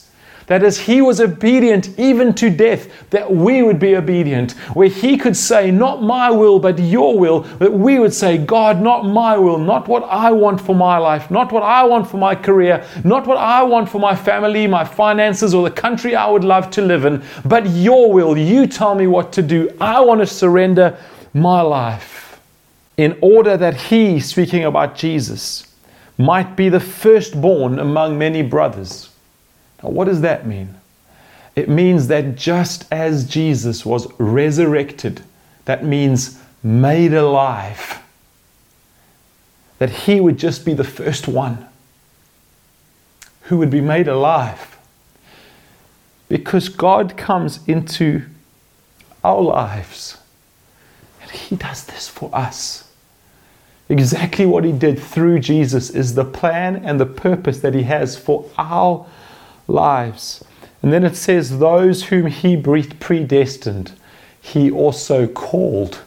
that 0.51 0.65
as 0.65 0.81
he 0.81 1.01
was 1.01 1.21
obedient 1.21 1.97
even 1.97 2.35
to 2.35 2.51
death, 2.51 3.09
that 3.11 3.33
we 3.33 3.63
would 3.63 3.79
be 3.79 3.95
obedient. 3.95 4.51
Where 4.75 4.89
he 4.89 5.17
could 5.17 5.37
say, 5.37 5.71
Not 5.71 6.03
my 6.03 6.29
will, 6.29 6.59
but 6.59 6.77
your 6.77 7.17
will, 7.17 7.43
that 7.61 7.73
we 7.73 8.01
would 8.01 8.13
say, 8.13 8.37
God, 8.37 8.83
not 8.83 9.07
my 9.07 9.37
will, 9.37 9.59
not 9.59 9.87
what 9.87 10.03
I 10.03 10.33
want 10.33 10.61
for 10.61 10.75
my 10.75 10.99
life, 10.99 11.31
not 11.31 11.53
what 11.53 11.63
I 11.63 11.85
want 11.85 12.11
for 12.11 12.17
my 12.17 12.35
career, 12.35 12.85
not 13.05 13.29
what 13.29 13.39
I 13.39 13.63
want 13.63 13.89
for 13.89 14.01
my 14.01 14.17
family, 14.17 14.67
my 14.67 14.83
finances, 14.83 15.55
or 15.55 15.63
the 15.63 15.71
country 15.71 16.17
I 16.17 16.29
would 16.29 16.43
love 16.43 16.69
to 16.73 16.83
live 16.83 17.05
in, 17.05 17.23
but 17.45 17.71
your 17.71 18.13
will. 18.13 18.37
You 18.37 18.67
tell 18.67 18.97
me 18.97 19.07
what 19.07 19.33
to 19.35 19.43
do. 19.43 19.71
I 19.81 20.01
want 20.01 20.21
to 20.21 20.27
surrender 20.27 20.99
my 21.33 21.61
life 21.61 22.41
in 22.97 23.17
order 23.21 23.57
that 23.57 23.77
he, 23.77 24.19
speaking 24.19 24.65
about 24.65 24.97
Jesus, 24.97 25.73
might 26.19 26.57
be 26.57 26.69
the 26.69 26.81
firstborn 26.81 27.79
among 27.79 28.19
many 28.19 28.43
brothers. 28.43 29.10
Now, 29.83 29.91
what 29.91 30.07
does 30.07 30.21
that 30.21 30.47
mean? 30.47 30.75
It 31.57 31.69
means 31.69 32.09
that 32.09 32.37
just 32.37 32.87
as 32.93 33.25
Jesus 33.25 33.85
was 33.85 34.07
resurrected, 34.19 35.23
that 35.65 35.85
means 35.85 36.41
made 36.63 37.13
alive, 37.13 38.03
that 39.79 39.91
he 39.91 40.21
would 40.21 40.39
just 40.39 40.65
be 40.65 40.75
the 40.75 40.85
first 40.85 41.27
one 41.27 41.67
who 43.43 43.59
would 43.59 43.71
be 43.71 43.81
made 43.81 44.09
alive. 44.09 44.79
Because 46.29 46.69
God 46.69 47.17
comes 47.17 47.61
into 47.67 48.23
our 49.25 49.41
lives 49.41 50.17
and 51.21 51.31
he 51.31 51.57
does 51.57 51.85
this 51.85 52.09
for 52.09 52.31
us. 52.33 52.89
Exactly 53.89 54.47
what 54.47 54.63
he 54.63 54.71
did 54.71 55.01
through 55.01 55.41
Jesus 55.41 55.91
is 55.91 56.15
the 56.15 56.25
plan 56.25 56.77
and 56.77 57.01
the 57.01 57.07
purpose 57.07 57.59
that 57.61 57.75
he 57.75 57.83
has 57.83 58.17
for 58.17 58.49
our 58.57 58.99
lives. 58.99 59.11
And 60.83 60.93
then 60.93 61.05
it 61.05 61.17
says, 61.17 61.59
Those 61.59 62.05
whom 62.05 62.27
he 62.27 62.57
breathed 62.57 63.01
predestined, 63.01 63.93
he 64.41 64.71
also 64.71 65.27
called. 65.27 66.01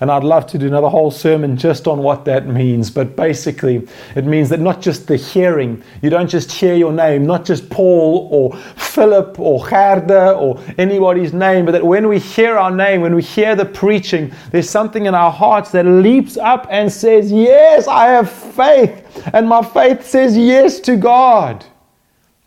And 0.00 0.12
I'd 0.12 0.22
love 0.22 0.46
to 0.48 0.58
do 0.58 0.68
another 0.68 0.88
whole 0.88 1.10
sermon 1.10 1.56
just 1.56 1.88
on 1.88 2.04
what 2.04 2.24
that 2.26 2.46
means. 2.46 2.88
But 2.88 3.16
basically, 3.16 3.88
it 4.14 4.24
means 4.24 4.48
that 4.50 4.60
not 4.60 4.80
just 4.80 5.08
the 5.08 5.16
hearing, 5.16 5.82
you 6.02 6.10
don't 6.10 6.30
just 6.30 6.52
hear 6.52 6.74
your 6.74 6.92
name, 6.92 7.26
not 7.26 7.44
just 7.44 7.68
Paul 7.68 8.28
or 8.30 8.56
Philip 8.76 9.40
or 9.40 9.66
Gerda 9.66 10.34
or 10.34 10.62
anybody's 10.78 11.32
name, 11.32 11.64
but 11.64 11.72
that 11.72 11.84
when 11.84 12.06
we 12.06 12.20
hear 12.20 12.56
our 12.56 12.70
name, 12.70 13.00
when 13.00 13.16
we 13.16 13.22
hear 13.22 13.56
the 13.56 13.64
preaching, 13.64 14.32
there's 14.52 14.70
something 14.70 15.06
in 15.06 15.16
our 15.16 15.32
hearts 15.32 15.72
that 15.72 15.84
leaps 15.84 16.36
up 16.36 16.68
and 16.70 16.92
says, 16.92 17.32
Yes, 17.32 17.88
I 17.88 18.06
have 18.06 18.30
faith. 18.30 19.04
And 19.32 19.48
my 19.48 19.62
faith 19.64 20.06
says 20.06 20.36
yes 20.36 20.78
to 20.80 20.96
God. 20.96 21.64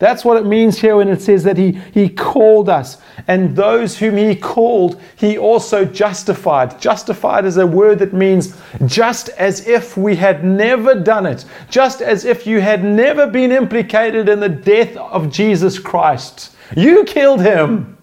That's 0.02 0.24
what 0.24 0.36
it 0.36 0.44
means 0.44 0.80
here 0.80 0.96
when 0.96 1.06
it 1.06 1.22
says 1.22 1.44
that 1.44 1.56
he, 1.56 1.78
he 1.94 2.08
called 2.08 2.68
us. 2.68 2.98
And 3.28 3.54
those 3.54 3.96
whom 3.96 4.16
he 4.16 4.34
called, 4.34 5.00
he 5.14 5.38
also 5.38 5.84
justified. 5.84 6.80
Justified 6.80 7.44
is 7.44 7.56
a 7.56 7.68
word 7.68 8.00
that 8.00 8.12
means 8.12 8.60
just 8.84 9.28
as 9.28 9.68
if 9.68 9.96
we 9.96 10.16
had 10.16 10.42
never 10.44 10.96
done 10.96 11.24
it, 11.24 11.44
just 11.70 12.02
as 12.02 12.24
if 12.24 12.48
you 12.48 12.60
had 12.60 12.82
never 12.82 13.28
been 13.28 13.52
implicated 13.52 14.28
in 14.28 14.40
the 14.40 14.48
death 14.48 14.96
of 14.96 15.30
Jesus 15.30 15.78
Christ. 15.78 16.56
You 16.76 17.04
killed 17.04 17.40
him. 17.40 17.96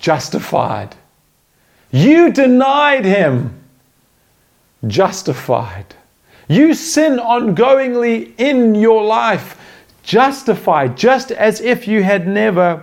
Justified. 0.00 0.96
You 1.92 2.32
denied 2.32 3.04
him. 3.04 3.60
Justified. 4.88 5.94
You 6.48 6.74
sin 6.74 7.20
ongoingly 7.20 8.34
in 8.38 8.74
your 8.74 9.04
life 9.04 9.54
justified, 10.08 10.96
just 10.96 11.30
as 11.30 11.60
if 11.60 11.86
you 11.86 12.02
had 12.02 12.26
never 12.26 12.82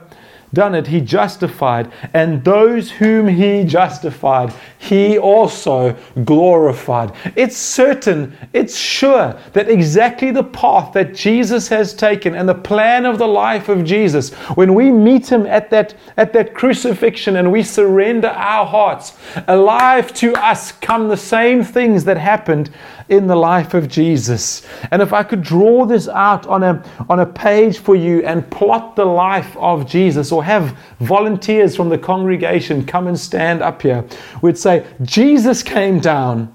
done 0.53 0.75
it, 0.75 0.87
he 0.87 1.01
justified. 1.01 1.91
And 2.13 2.43
those 2.43 2.89
whom 2.89 3.27
he 3.27 3.63
justified, 3.63 4.53
he 4.77 5.17
also 5.17 5.97
glorified. 6.23 7.13
It's 7.35 7.57
certain, 7.57 8.37
it's 8.53 8.77
sure 8.77 9.37
that 9.53 9.69
exactly 9.69 10.31
the 10.31 10.43
path 10.43 10.93
that 10.93 11.15
Jesus 11.15 11.67
has 11.69 11.93
taken 11.93 12.35
and 12.35 12.47
the 12.47 12.55
plan 12.55 13.05
of 13.05 13.17
the 13.17 13.27
life 13.27 13.69
of 13.69 13.83
Jesus, 13.83 14.31
when 14.55 14.75
we 14.75 14.91
meet 14.91 15.29
him 15.31 15.47
at 15.47 15.71
that, 15.71 15.95
at 16.15 16.31
that 16.33 16.53
crucifixion 16.53 17.35
and 17.35 17.51
we 17.51 17.63
surrender 17.63 18.29
our 18.29 18.65
hearts, 18.65 19.17
alive 19.47 20.13
to 20.13 20.33
us 20.35 20.71
come 20.73 21.09
the 21.09 21.17
same 21.17 21.63
things 21.63 22.05
that 22.05 22.17
happened 22.17 22.69
in 23.09 23.27
the 23.27 23.35
life 23.35 23.73
of 23.73 23.87
Jesus. 23.87 24.65
And 24.91 25.01
if 25.01 25.13
I 25.13 25.23
could 25.23 25.43
draw 25.43 25.85
this 25.85 26.07
out 26.07 26.47
on 26.47 26.63
a, 26.63 26.83
on 27.09 27.19
a 27.19 27.25
page 27.25 27.77
for 27.77 27.95
you 27.95 28.25
and 28.25 28.49
plot 28.49 28.95
the 28.95 29.05
life 29.05 29.55
of 29.57 29.87
Jesus, 29.87 30.31
or 30.31 30.43
have 30.43 30.77
volunteers 30.99 31.75
from 31.75 31.89
the 31.89 31.97
congregation 31.97 32.85
come 32.85 33.07
and 33.07 33.19
stand 33.19 33.61
up 33.61 33.81
here, 33.81 34.03
we'd 34.41 34.57
say, 34.57 34.85
Jesus 35.03 35.61
came 35.61 35.99
down, 35.99 36.53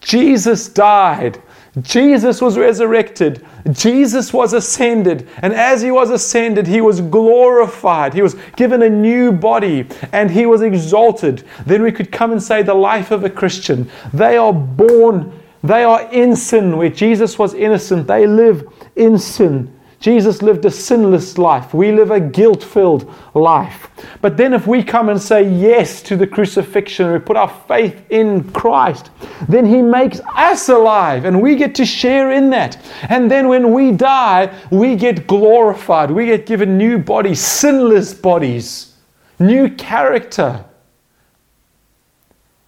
Jesus 0.00 0.68
died. 0.68 1.42
Jesus 1.82 2.42
was 2.42 2.58
resurrected. 2.58 3.46
Jesus 3.70 4.32
was 4.32 4.54
ascended. 4.54 5.28
And 5.40 5.52
as 5.52 5.80
he 5.80 5.92
was 5.92 6.10
ascended, 6.10 6.66
he 6.66 6.80
was 6.80 7.00
glorified. 7.00 8.12
He 8.12 8.22
was 8.22 8.34
given 8.56 8.82
a 8.82 8.90
new 8.90 9.30
body 9.30 9.86
and 10.12 10.32
he 10.32 10.46
was 10.46 10.62
exalted. 10.62 11.44
Then 11.66 11.82
we 11.82 11.92
could 11.92 12.10
come 12.10 12.32
and 12.32 12.42
say, 12.42 12.62
the 12.62 12.74
life 12.74 13.12
of 13.12 13.22
a 13.22 13.30
Christian. 13.30 13.88
They 14.12 14.36
are 14.36 14.52
born 14.52 15.39
they 15.62 15.84
are 15.84 16.10
in 16.12 16.36
sin 16.36 16.76
where 16.76 16.88
Jesus 16.88 17.38
was 17.38 17.54
innocent. 17.54 18.06
They 18.06 18.26
live 18.26 18.66
in 18.96 19.18
sin. 19.18 19.74
Jesus 20.00 20.40
lived 20.40 20.64
a 20.64 20.70
sinless 20.70 21.36
life. 21.36 21.74
We 21.74 21.92
live 21.92 22.10
a 22.10 22.20
guilt 22.20 22.64
filled 22.64 23.12
life. 23.34 23.90
But 24.22 24.38
then, 24.38 24.54
if 24.54 24.66
we 24.66 24.82
come 24.82 25.10
and 25.10 25.20
say 25.20 25.46
yes 25.46 26.00
to 26.04 26.16
the 26.16 26.26
crucifixion, 26.26 27.12
we 27.12 27.18
put 27.18 27.36
our 27.36 27.50
faith 27.68 28.02
in 28.08 28.50
Christ, 28.52 29.10
then 29.46 29.66
He 29.66 29.82
makes 29.82 30.22
us 30.34 30.70
alive 30.70 31.26
and 31.26 31.42
we 31.42 31.54
get 31.54 31.74
to 31.74 31.84
share 31.84 32.32
in 32.32 32.48
that. 32.50 32.78
And 33.10 33.30
then, 33.30 33.48
when 33.48 33.74
we 33.74 33.92
die, 33.92 34.58
we 34.70 34.96
get 34.96 35.26
glorified. 35.26 36.10
We 36.10 36.24
get 36.24 36.46
given 36.46 36.78
new 36.78 36.96
bodies, 36.96 37.40
sinless 37.40 38.14
bodies, 38.14 38.94
new 39.38 39.68
character. 39.68 40.64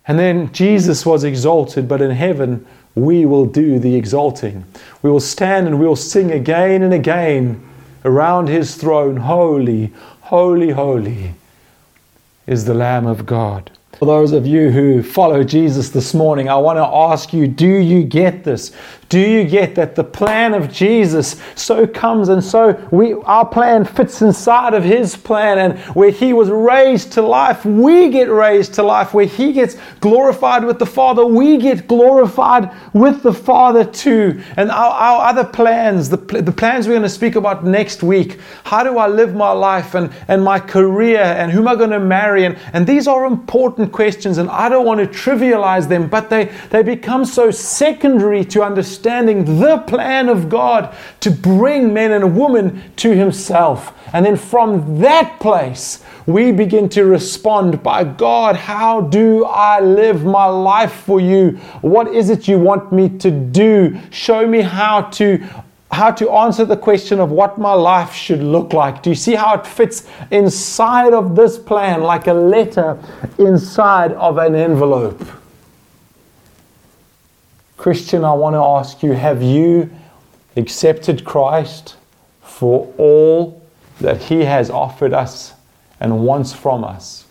And 0.07 0.18
then 0.18 0.52
Jesus 0.52 1.07
was 1.07 1.24
exalted, 1.24 1.88
but 1.88 2.02
in 2.02 2.11
heaven, 2.11 2.66
we 2.94 3.24
will 3.24 3.46
do 3.46 3.78
the 3.78 3.94
exalting. 3.94 4.64
We 5.02 5.11
will 5.11 5.20
stand 5.20 5.66
and 5.66 5.78
we 5.78 5.87
will 5.87 5.96
sing 5.96 6.31
again 6.31 6.83
and 6.83 6.92
again 6.92 7.66
around 8.05 8.48
his 8.48 8.74
throne 8.74 9.16
Holy, 9.18 9.92
holy, 10.22 10.70
holy 10.70 11.35
is 12.46 12.64
the 12.64 12.74
Lamb 12.74 13.07
of 13.07 13.26
God. 13.26 13.70
For 14.03 14.07
those 14.07 14.33
of 14.33 14.49
you 14.49 14.73
who 14.73 15.01
follow 15.01 15.45
Jesus 15.45 15.91
this 15.91 16.12
morning, 16.12 16.49
I 16.49 16.57
want 16.57 16.77
to 16.77 16.85
ask 16.85 17.33
you 17.33 17.47
do 17.47 17.69
you 17.69 18.03
get 18.03 18.43
this? 18.43 18.73
Do 19.09 19.21
you 19.21 19.45
get 19.45 19.75
that 19.75 19.95
the 19.95 20.03
plan 20.03 20.55
of 20.55 20.73
Jesus 20.73 21.41
so 21.55 21.87
comes 21.87 22.31
and 22.31 22.43
so 22.43 22.83
we 22.91 23.12
our 23.12 23.47
plan 23.47 23.85
fits 23.85 24.23
inside 24.23 24.73
of 24.73 24.83
his 24.83 25.15
plan 25.15 25.59
and 25.59 25.79
where 25.95 26.11
he 26.11 26.33
was 26.33 26.49
raised 26.49 27.12
to 27.12 27.23
life, 27.23 27.65
we 27.65 28.09
get 28.09 28.31
raised 28.31 28.75
to 28.75 28.83
life. 28.83 29.15
Where 29.15 29.27
he 29.27 29.53
gets 29.53 29.77
glorified 30.01 30.65
with 30.65 30.81
the 30.81 30.87
Father, 30.87 31.25
we 31.25 31.59
get 31.59 31.87
glorified 31.87 32.75
with 32.95 33.23
the 33.23 33.35
Father 33.35 33.85
too. 33.85 34.43
And 34.57 34.71
our, 34.71 34.93
our 34.93 35.29
other 35.29 35.45
plans, 35.45 36.09
the, 36.09 36.17
the 36.17 36.51
plans 36.51 36.88
we're 36.88 36.95
going 36.95 37.03
to 37.03 37.09
speak 37.09 37.37
about 37.37 37.65
next 37.65 38.03
week. 38.03 38.41
How 38.65 38.83
do 38.83 38.99
I 38.99 39.07
live 39.07 39.35
my 39.35 39.53
life 39.53 39.95
and, 39.95 40.11
and 40.27 40.43
my 40.43 40.59
career 40.59 41.21
and 41.21 41.53
who 41.53 41.61
am 41.61 41.69
I 41.69 41.77
going 41.77 41.91
to 41.91 42.01
marry? 42.01 42.47
And, 42.47 42.59
and 42.73 42.85
these 42.87 43.07
are 43.07 43.27
important 43.27 43.91
questions 43.92 44.38
and 44.38 44.50
I 44.50 44.68
don't 44.68 44.87
want 44.87 45.00
to 45.00 45.07
trivialize 45.07 45.88
them, 45.88 46.09
but 46.09 46.31
they, 46.31 46.46
they 46.70 46.83
become 46.83 47.24
so 47.24 47.50
secondary 47.50 48.44
to 48.46 48.62
understanding 48.62 49.61
the 49.61 49.78
plan 49.87 50.28
of 50.28 50.48
God 50.48 50.94
to 51.20 51.31
bring 51.31 51.92
men 51.92 52.12
and 52.12 52.37
women 52.37 52.83
to 52.96 53.14
Himself. 53.14 53.94
And 54.12 54.26
then 54.26 54.37
from 54.37 55.00
that 55.00 55.38
place, 55.40 56.05
we 56.26 56.52
begin 56.52 56.88
to 56.90 57.05
respond 57.05 57.83
by 57.83 58.05
God, 58.05 58.57
how 58.57 59.00
do 59.00 59.44
I 59.44 59.81
live 59.81 60.24
my 60.24 60.46
life 60.46 60.92
for 60.92 61.20
you? 61.20 61.52
What 61.81 62.09
is 62.09 62.31
it 62.31 62.46
you 62.46 62.59
want 62.59 62.92
me 62.92 63.09
to 63.18 63.31
do? 63.31 63.98
Show 64.11 64.46
me 64.46 64.61
how 64.61 65.02
to 65.02 65.44
how 65.92 66.11
to 66.11 66.31
answer 66.31 66.64
the 66.64 66.76
question 66.76 67.20
of 67.20 67.31
what 67.31 67.59
my 67.59 67.74
life 67.74 68.14
should 68.14 68.42
look 68.42 68.72
like. 68.72 69.02
Do 69.02 69.11
you 69.11 69.16
see 69.16 69.35
how 69.35 69.55
it 69.55 69.66
fits 69.66 70.09
inside 70.31 71.12
of 71.12 71.37
this 71.37 71.59
plan 71.59 72.00
like 72.00 72.26
a 72.26 72.33
letter 72.33 72.98
inside 73.38 74.12
of 74.12 74.38
an 74.38 74.55
envelope? 74.55 75.22
Christian, 77.76 78.24
I 78.24 78.33
want 78.33 78.55
to 78.55 78.61
ask 78.61 79.02
you 79.02 79.12
have 79.12 79.42
you 79.42 79.90
accepted 80.57 81.24
Christ 81.24 81.96
for 82.42 82.92
all 82.96 83.62
that 84.00 84.22
He 84.22 84.44
has 84.44 84.70
offered 84.70 85.12
us 85.12 85.52
and 86.00 86.24
wants 86.24 86.55
from 86.55 86.85
us? 86.85 87.26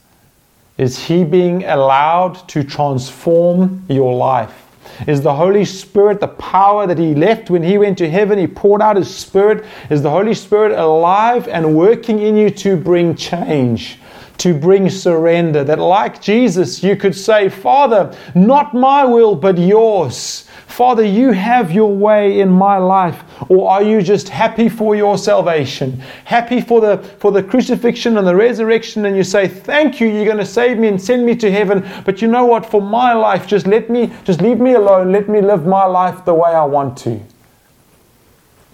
Is 0.78 1.06
He 1.06 1.24
being 1.24 1.63
allowed 1.63 2.47
to 2.50 2.63
transform 2.63 3.84
your 3.89 4.15
life? 4.15 4.71
Is 5.08 5.22
the 5.22 5.34
Holy 5.34 5.65
Spirit 5.65 6.20
the 6.20 6.28
power 6.28 6.86
that 6.88 6.98
He 6.98 7.15
left 7.15 7.50
when 7.50 7.63
He 7.63 7.78
went 7.78 7.98
to 8.00 8.10
heaven? 8.10 8.38
He 8.38 8.48
poured 8.48 8.82
out 8.82 8.96
His 8.96 9.13
Spirit. 9.13 9.65
Is 9.89 10.02
the 10.02 10.10
Holy 10.10 10.34
Spirit 10.34 10.78
alive 10.78 11.48
and 11.48 11.76
working 11.76 12.20
in 12.20 12.36
you 12.36 12.50
to 12.52 12.76
bring 12.78 13.15
change? 13.15 13.98
To 14.39 14.54
bring 14.54 14.89
surrender. 14.89 15.63
That, 15.63 15.80
like 15.80 16.22
Jesus, 16.22 16.84
you 16.84 16.96
could 16.96 17.15
say, 17.15 17.50
Father, 17.50 18.15
not 18.36 18.74
my 18.74 19.06
will, 19.06 19.36
but 19.36 19.58
yours. 19.58 20.48
Father, 20.67 21.04
you 21.04 21.32
have 21.32 21.72
your 21.72 21.94
way 21.94 22.39
in 22.39 22.50
my 22.50 22.78
life. 22.78 23.24
Or 23.50 23.70
are 23.70 23.84
you 23.84 24.02
just 24.02 24.30
happy 24.30 24.70
for 24.70 24.96
your 24.96 25.18
salvation? 25.18 26.00
Happy 26.26 26.62
for 26.62 26.82
the, 26.82 26.98
for 27.20 27.32
the 27.32 27.44
crucifixion 27.44 28.18
and 28.18 28.28
the 28.28 28.36
resurrection, 28.36 29.06
and 29.06 29.16
you 29.16 29.24
say, 29.24 29.48
Thank 29.48 30.00
you, 30.00 30.08
you're 30.08 30.26
going 30.26 30.38
to 30.38 30.46
save 30.46 30.78
me 30.78 30.88
and 30.88 31.02
send 31.02 31.26
me 31.26 31.36
to 31.38 31.52
heaven. 31.52 31.88
But 32.06 32.22
you 32.22 32.28
know 32.28 32.46
what? 32.46 32.66
For 32.66 32.82
my 32.82 33.14
life, 33.14 33.48
just 33.48 33.68
let 33.68 33.90
me, 33.90 34.12
just 34.24 34.42
leave 34.42 34.60
me 34.60 34.74
alone. 34.74 35.12
Let 35.12 35.30
me 35.30 35.42
live 35.42 35.66
my 35.66 35.86
life 35.86 36.26
the 36.26 36.34
way 36.34 36.52
I 36.52 36.66
want 36.66 36.98
to. 37.00 37.20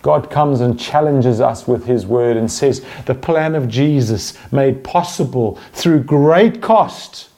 God 0.02 0.30
comes 0.30 0.62
and 0.62 0.80
challenges 0.80 1.42
us 1.42 1.68
with 1.68 1.86
His 1.86 2.06
word 2.06 2.38
and 2.38 2.52
says, 2.52 2.86
The 3.06 3.16
plan 3.16 3.56
of 3.56 3.68
Jesus 3.68 4.38
made 4.52 4.84
possible 4.84 5.60
through 5.74 6.04
great 6.04 6.62
cost, 6.62 7.30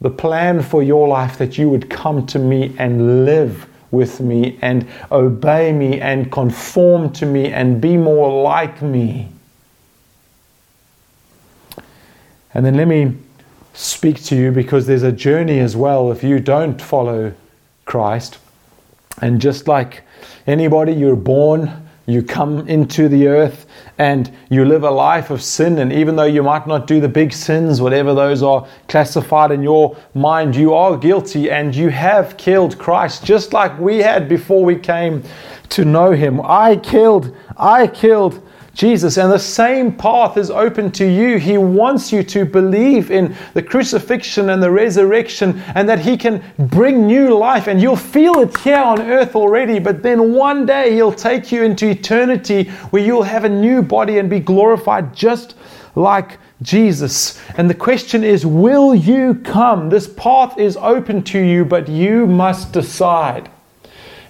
the 0.00 0.10
plan 0.10 0.62
for 0.62 0.82
your 0.82 1.08
life 1.08 1.38
that 1.38 1.56
you 1.56 1.70
would 1.70 1.88
come 1.88 2.26
to 2.26 2.38
me 2.38 2.74
and 2.78 3.24
live 3.24 3.66
with 3.90 4.20
me 4.20 4.58
and 4.62 4.86
obey 5.12 5.72
me 5.72 6.00
and 6.00 6.30
conform 6.32 7.12
to 7.12 7.26
me 7.26 7.52
and 7.52 7.80
be 7.80 7.96
more 7.96 8.42
like 8.42 8.82
me. 8.82 9.28
And 12.54 12.64
then 12.64 12.76
let 12.76 12.88
me 12.88 13.16
speak 13.74 14.22
to 14.24 14.36
you 14.36 14.50
because 14.50 14.86
there's 14.86 15.02
a 15.02 15.12
journey 15.12 15.60
as 15.60 15.76
well 15.76 16.10
if 16.10 16.22
you 16.22 16.40
don't 16.40 16.80
follow 16.80 17.32
Christ. 17.84 18.38
And 19.20 19.40
just 19.40 19.68
like 19.68 20.02
anybody, 20.46 20.92
you're 20.92 21.16
born 21.16 21.86
you 22.06 22.22
come 22.22 22.68
into 22.68 23.08
the 23.08 23.26
earth 23.26 23.65
and 23.98 24.30
you 24.50 24.64
live 24.64 24.84
a 24.84 24.90
life 24.90 25.30
of 25.30 25.42
sin. 25.42 25.78
And 25.78 25.92
even 25.92 26.16
though 26.16 26.24
you 26.24 26.42
might 26.42 26.66
not 26.66 26.86
do 26.86 27.00
the 27.00 27.08
big 27.08 27.32
sins, 27.32 27.80
whatever 27.80 28.14
those 28.14 28.42
are 28.42 28.66
classified 28.88 29.50
in 29.50 29.62
your 29.62 29.96
mind, 30.14 30.54
you 30.54 30.74
are 30.74 30.96
guilty 30.96 31.50
and 31.50 31.74
you 31.74 31.88
have 31.88 32.36
killed 32.36 32.78
Christ 32.78 33.24
just 33.24 33.52
like 33.52 33.78
we 33.78 33.98
had 33.98 34.28
before 34.28 34.64
we 34.64 34.76
came 34.76 35.22
to 35.70 35.84
know 35.84 36.12
him. 36.12 36.40
I 36.42 36.76
killed, 36.76 37.34
I 37.56 37.86
killed 37.86 38.45
Jesus. 38.76 39.16
And 39.16 39.32
the 39.32 39.38
same 39.38 39.90
path 39.90 40.36
is 40.36 40.50
open 40.50 40.92
to 40.92 41.04
you. 41.10 41.38
He 41.38 41.56
wants 41.56 42.12
you 42.12 42.22
to 42.24 42.44
believe 42.44 43.10
in 43.10 43.34
the 43.54 43.62
crucifixion 43.62 44.50
and 44.50 44.62
the 44.62 44.70
resurrection 44.70 45.62
and 45.74 45.88
that 45.88 45.98
He 45.98 46.18
can 46.18 46.44
bring 46.58 47.06
new 47.06 47.34
life. 47.36 47.68
And 47.68 47.80
you'll 47.80 47.96
feel 47.96 48.38
it 48.40 48.54
here 48.58 48.76
on 48.76 49.00
earth 49.00 49.34
already, 49.34 49.78
but 49.78 50.02
then 50.02 50.34
one 50.34 50.66
day 50.66 50.92
He'll 50.92 51.10
take 51.10 51.50
you 51.50 51.64
into 51.64 51.88
eternity 51.88 52.64
where 52.90 53.02
you'll 53.02 53.22
have 53.22 53.44
a 53.44 53.48
new 53.48 53.80
body 53.80 54.18
and 54.18 54.28
be 54.28 54.40
glorified 54.40 55.16
just 55.16 55.54
like 55.94 56.38
Jesus. 56.60 57.40
And 57.56 57.70
the 57.70 57.74
question 57.74 58.24
is, 58.24 58.44
will 58.44 58.94
you 58.94 59.36
come? 59.42 59.88
This 59.88 60.06
path 60.06 60.58
is 60.58 60.76
open 60.76 61.22
to 61.24 61.38
you, 61.38 61.64
but 61.64 61.88
you 61.88 62.26
must 62.26 62.72
decide. 62.72 63.50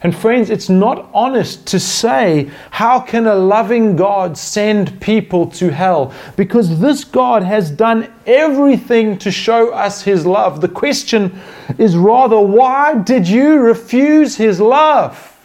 And 0.06 0.16
friends, 0.16 0.50
it's 0.50 0.68
not 0.68 1.10
honest 1.12 1.66
to 1.66 1.80
say, 1.80 2.48
how 2.70 3.00
can 3.00 3.26
a 3.26 3.34
loving 3.34 3.96
God 3.96 4.38
send 4.38 5.00
people 5.00 5.48
to 5.48 5.70
hell? 5.70 6.14
Because 6.36 6.78
this 6.78 7.02
God 7.02 7.42
has 7.42 7.72
done 7.72 8.14
everything 8.24 9.18
to 9.18 9.32
show 9.32 9.72
us 9.72 10.02
his 10.02 10.24
love. 10.24 10.60
The 10.60 10.68
question 10.68 11.36
is 11.76 11.96
rather, 11.96 12.38
why 12.38 12.94
did 13.02 13.26
you 13.26 13.58
refuse 13.58 14.36
his 14.36 14.60
love? 14.60 15.35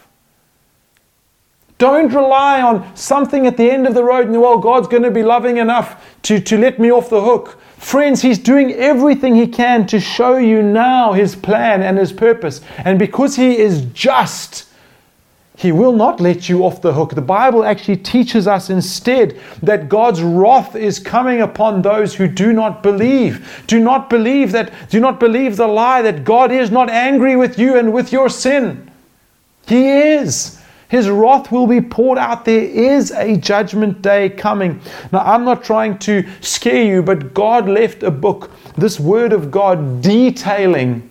Don't 1.82 2.14
rely 2.14 2.62
on 2.62 2.94
something 2.94 3.44
at 3.44 3.56
the 3.56 3.68
end 3.68 3.88
of 3.88 3.94
the 3.94 4.04
road 4.04 4.28
and, 4.28 4.40
well, 4.40 4.56
God's 4.56 4.86
going 4.86 5.02
to 5.02 5.10
be 5.10 5.24
loving 5.24 5.56
enough 5.56 6.00
to, 6.22 6.38
to 6.38 6.56
let 6.56 6.78
me 6.78 6.92
off 6.92 7.10
the 7.10 7.20
hook. 7.20 7.60
Friends, 7.76 8.22
He's 8.22 8.38
doing 8.38 8.70
everything 8.74 9.34
He 9.34 9.48
can 9.48 9.84
to 9.88 9.98
show 9.98 10.36
you 10.36 10.62
now 10.62 11.12
His 11.12 11.34
plan 11.34 11.82
and 11.82 11.98
His 11.98 12.12
purpose. 12.12 12.60
And 12.78 13.00
because 13.00 13.34
He 13.34 13.58
is 13.58 13.84
just, 13.86 14.68
He 15.56 15.72
will 15.72 15.90
not 15.90 16.20
let 16.20 16.48
you 16.48 16.64
off 16.64 16.82
the 16.82 16.92
hook. 16.92 17.16
The 17.16 17.20
Bible 17.20 17.64
actually 17.64 17.96
teaches 17.96 18.46
us 18.46 18.70
instead 18.70 19.40
that 19.60 19.88
God's 19.88 20.22
wrath 20.22 20.76
is 20.76 21.00
coming 21.00 21.40
upon 21.40 21.82
those 21.82 22.14
who 22.14 22.28
do 22.28 22.52
not 22.52 22.84
believe. 22.84 23.64
Do 23.66 23.80
not 23.80 24.08
believe 24.08 24.52
that, 24.52 24.72
do 24.88 25.00
not 25.00 25.18
believe 25.18 25.56
the 25.56 25.66
lie 25.66 26.02
that 26.02 26.22
God 26.22 26.52
is 26.52 26.70
not 26.70 26.88
angry 26.88 27.34
with 27.34 27.58
you 27.58 27.76
and 27.76 27.92
with 27.92 28.12
your 28.12 28.28
sin. 28.28 28.88
He 29.66 29.88
is. 29.88 30.61
His 30.92 31.08
wrath 31.08 31.50
will 31.50 31.66
be 31.66 31.80
poured 31.80 32.18
out. 32.18 32.44
There 32.44 32.64
is 32.64 33.12
a 33.12 33.38
judgment 33.38 34.02
day 34.02 34.28
coming. 34.28 34.78
Now, 35.10 35.20
I'm 35.20 35.42
not 35.42 35.64
trying 35.64 35.96
to 36.00 36.22
scare 36.42 36.84
you, 36.84 37.02
but 37.02 37.32
God 37.32 37.66
left 37.66 38.02
a 38.02 38.10
book, 38.10 38.50
this 38.76 39.00
Word 39.00 39.32
of 39.32 39.50
God, 39.50 40.02
detailing 40.02 41.08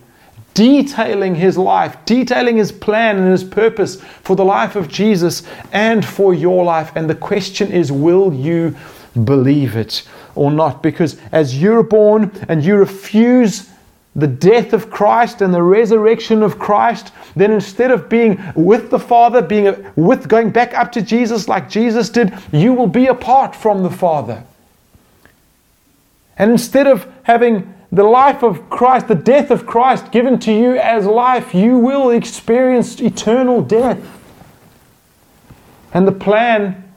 detailing 0.54 1.34
his 1.34 1.58
life, 1.58 1.96
detailing 2.04 2.58
his 2.58 2.70
plan 2.70 3.16
and 3.16 3.30
his 3.30 3.42
purpose 3.42 4.00
for 4.22 4.36
the 4.36 4.44
life 4.44 4.76
of 4.76 4.86
Jesus 4.86 5.42
and 5.72 6.04
for 6.04 6.32
your 6.32 6.62
life. 6.62 6.92
And 6.94 7.10
the 7.10 7.14
question 7.14 7.72
is, 7.72 7.90
will 7.90 8.32
you 8.32 8.76
believe 9.24 9.74
it 9.74 10.06
or 10.34 10.52
not? 10.52 10.82
Because 10.82 11.18
as 11.32 11.60
you're 11.60 11.82
born 11.82 12.30
and 12.48 12.62
you 12.62 12.76
refuse 12.76 13.71
the 14.14 14.26
death 14.26 14.72
of 14.72 14.90
Christ 14.90 15.40
and 15.40 15.54
the 15.54 15.62
resurrection 15.62 16.42
of 16.42 16.58
Christ, 16.58 17.12
then 17.34 17.50
instead 17.50 17.90
of 17.90 18.08
being 18.08 18.42
with 18.54 18.90
the 18.90 18.98
Father, 18.98 19.40
being 19.40 19.74
with 19.96 20.28
going 20.28 20.50
back 20.50 20.74
up 20.74 20.92
to 20.92 21.02
Jesus 21.02 21.48
like 21.48 21.70
Jesus 21.70 22.10
did, 22.10 22.32
you 22.52 22.74
will 22.74 22.86
be 22.86 23.06
apart 23.06 23.56
from 23.56 23.82
the 23.82 23.90
Father. 23.90 24.44
And 26.36 26.50
instead 26.50 26.86
of 26.86 27.10
having 27.22 27.72
the 27.90 28.04
life 28.04 28.42
of 28.42 28.68
Christ, 28.68 29.08
the 29.08 29.14
death 29.14 29.50
of 29.50 29.66
Christ 29.66 30.12
given 30.12 30.38
to 30.40 30.52
you 30.52 30.76
as 30.76 31.06
life, 31.06 31.54
you 31.54 31.78
will 31.78 32.10
experience 32.10 33.00
eternal 33.00 33.62
death. 33.62 34.00
And 35.94 36.06
the 36.06 36.12
plan 36.12 36.92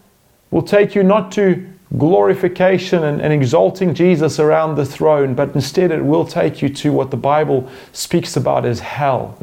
will 0.52 0.62
take 0.62 0.96
you 0.96 1.04
not 1.04 1.32
to 1.34 1.70
glorification 1.98 3.04
and, 3.04 3.22
and, 3.22 3.32
exalting 3.32 3.94
Jesus 3.94 4.40
around 4.40 4.76
the 4.76 4.86
throne, 4.86 5.36
but 5.36 5.54
instead 5.56 5.92
it 5.92 6.04
will 6.04 6.26
take 6.26 6.62
you 6.62 6.70
to 6.70 6.92
what 6.92 7.12
the 7.12 7.18
Bible 7.18 7.70
speaks 7.94 8.36
about 8.36 8.66
as 8.66 8.80
hell, 8.80 9.38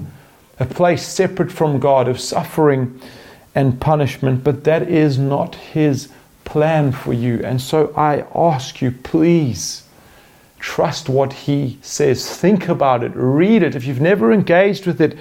a 0.59 0.66
place 0.66 1.07
separate 1.07 1.52
from 1.52 1.78
God 1.78 2.09
of 2.09 2.20
suffering 2.20 3.00
and 3.55 3.81
punishment. 3.81 4.42
But 4.42 4.64
that 4.64 4.88
is 4.88 5.18
not 5.18 5.55
His 5.55 6.09
plan 6.44 6.92
for 6.92 7.12
you. 7.12 7.40
And 7.44 7.61
so 7.61 7.92
I 7.96 8.26
ask 8.35 8.83
you, 8.83 8.90
please. 8.90 9.85
Trust 10.62 11.09
what 11.09 11.33
he 11.33 11.76
says. 11.83 12.37
Think 12.37 12.68
about 12.68 13.02
it. 13.02 13.11
Read 13.16 13.64
it. 13.64 13.74
If 13.74 13.85
you've 13.85 14.00
never 14.00 14.33
engaged 14.33 14.87
with 14.87 15.00
it, 15.00 15.18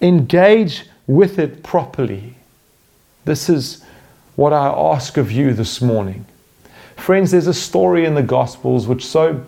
engage 0.00 0.86
with 1.06 1.38
it 1.38 1.62
properly. 1.62 2.36
This 3.26 3.50
is 3.50 3.84
what 4.34 4.54
I 4.54 4.68
ask 4.68 5.18
of 5.18 5.30
you 5.30 5.52
this 5.52 5.82
morning. 5.82 6.24
Friends, 6.98 7.30
there's 7.30 7.46
a 7.46 7.54
story 7.54 8.04
in 8.04 8.14
the 8.14 8.22
Gospels 8.22 8.86
which 8.86 9.06
so 9.06 9.42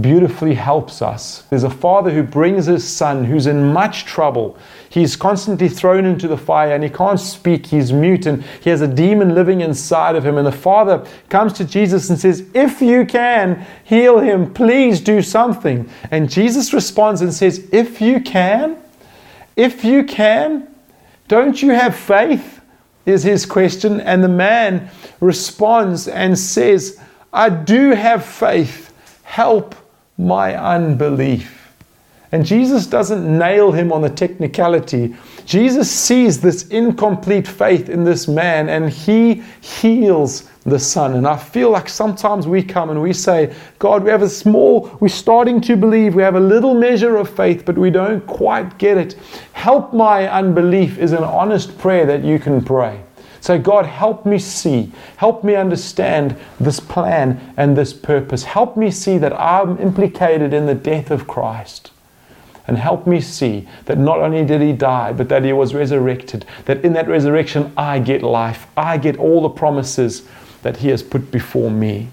beautifully 0.00 0.54
helps 0.54 1.02
us. 1.02 1.42
There's 1.50 1.64
a 1.64 1.70
father 1.70 2.10
who 2.10 2.22
brings 2.22 2.66
his 2.66 2.86
son 2.86 3.24
who's 3.24 3.46
in 3.46 3.72
much 3.72 4.04
trouble. 4.04 4.56
He's 4.88 5.16
constantly 5.16 5.68
thrown 5.68 6.04
into 6.04 6.28
the 6.28 6.36
fire 6.36 6.74
and 6.74 6.84
he 6.84 6.90
can't 6.90 7.18
speak. 7.18 7.66
He's 7.66 7.92
mute 7.92 8.26
and 8.26 8.42
he 8.62 8.70
has 8.70 8.80
a 8.82 8.88
demon 8.88 9.34
living 9.34 9.60
inside 9.60 10.16
of 10.16 10.24
him. 10.24 10.38
And 10.38 10.46
the 10.46 10.52
father 10.52 11.06
comes 11.28 11.52
to 11.54 11.64
Jesus 11.64 12.08
and 12.08 12.18
says, 12.18 12.46
If 12.54 12.80
you 12.80 13.04
can 13.04 13.66
heal 13.84 14.18
him, 14.18 14.52
please 14.54 15.00
do 15.00 15.22
something. 15.22 15.90
And 16.10 16.30
Jesus 16.30 16.72
responds 16.72 17.20
and 17.20 17.34
says, 17.34 17.68
If 17.72 18.00
you 18.00 18.20
can, 18.20 18.78
if 19.56 19.84
you 19.84 20.04
can, 20.04 20.68
don't 21.28 21.60
you 21.60 21.70
have 21.70 21.96
faith? 21.96 22.55
Is 23.06 23.22
his 23.22 23.46
question. 23.46 24.00
And 24.00 24.22
the 24.22 24.28
man 24.28 24.90
responds 25.20 26.08
and 26.08 26.38
says, 26.38 27.00
I 27.32 27.48
do 27.48 27.92
have 27.92 28.24
faith. 28.24 28.92
Help 29.22 29.74
my 30.18 30.54
unbelief. 30.54 31.56
And 32.32 32.44
Jesus 32.44 32.86
doesn't 32.86 33.38
nail 33.38 33.72
him 33.72 33.92
on 33.92 34.02
the 34.02 34.10
technicality. 34.10 35.14
Jesus 35.44 35.90
sees 35.90 36.40
this 36.40 36.66
incomplete 36.68 37.46
faith 37.46 37.88
in 37.88 38.04
this 38.04 38.26
man 38.26 38.68
and 38.68 38.90
he 38.90 39.42
heals 39.60 40.50
the 40.66 40.78
son. 40.78 41.14
And 41.14 41.26
I 41.26 41.36
feel 41.36 41.70
like 41.70 41.88
sometimes 41.88 42.46
we 42.46 42.62
come 42.62 42.90
and 42.90 43.00
we 43.00 43.12
say, 43.12 43.54
God, 43.78 44.02
we 44.02 44.10
have 44.10 44.22
a 44.22 44.28
small, 44.28 44.96
we're 45.00 45.08
starting 45.08 45.60
to 45.62 45.76
believe, 45.76 46.14
we 46.14 46.22
have 46.22 46.34
a 46.34 46.40
little 46.40 46.74
measure 46.74 47.16
of 47.16 47.30
faith, 47.30 47.64
but 47.64 47.78
we 47.78 47.90
don't 47.90 48.26
quite 48.26 48.76
get 48.76 48.98
it. 48.98 49.14
Help 49.52 49.94
my 49.94 50.28
unbelief 50.28 50.98
is 50.98 51.12
an 51.12 51.24
honest 51.24 51.78
prayer 51.78 52.04
that 52.06 52.24
you 52.24 52.38
can 52.38 52.62
pray. 52.62 53.02
Say, 53.40 53.58
God, 53.58 53.86
help 53.86 54.26
me 54.26 54.40
see, 54.40 54.90
help 55.18 55.44
me 55.44 55.54
understand 55.54 56.36
this 56.58 56.80
plan 56.80 57.54
and 57.56 57.76
this 57.76 57.92
purpose. 57.92 58.42
Help 58.42 58.76
me 58.76 58.90
see 58.90 59.18
that 59.18 59.38
I'm 59.38 59.78
implicated 59.78 60.52
in 60.52 60.66
the 60.66 60.74
death 60.74 61.12
of 61.12 61.28
Christ. 61.28 61.92
And 62.66 62.76
help 62.76 63.06
me 63.06 63.20
see 63.20 63.68
that 63.84 63.98
not 63.98 64.18
only 64.18 64.44
did 64.44 64.60
he 64.60 64.72
die, 64.72 65.12
but 65.12 65.28
that 65.28 65.44
he 65.44 65.52
was 65.52 65.72
resurrected. 65.72 66.44
That 66.64 66.84
in 66.84 66.92
that 66.94 67.06
resurrection, 67.06 67.72
I 67.76 68.00
get 68.00 68.24
life. 68.24 68.66
I 68.76 68.98
get 68.98 69.16
all 69.18 69.42
the 69.42 69.48
promises 69.48 70.26
that 70.66 70.78
he 70.78 70.88
has 70.88 71.00
put 71.00 71.30
before 71.30 71.70
me. 71.70 72.08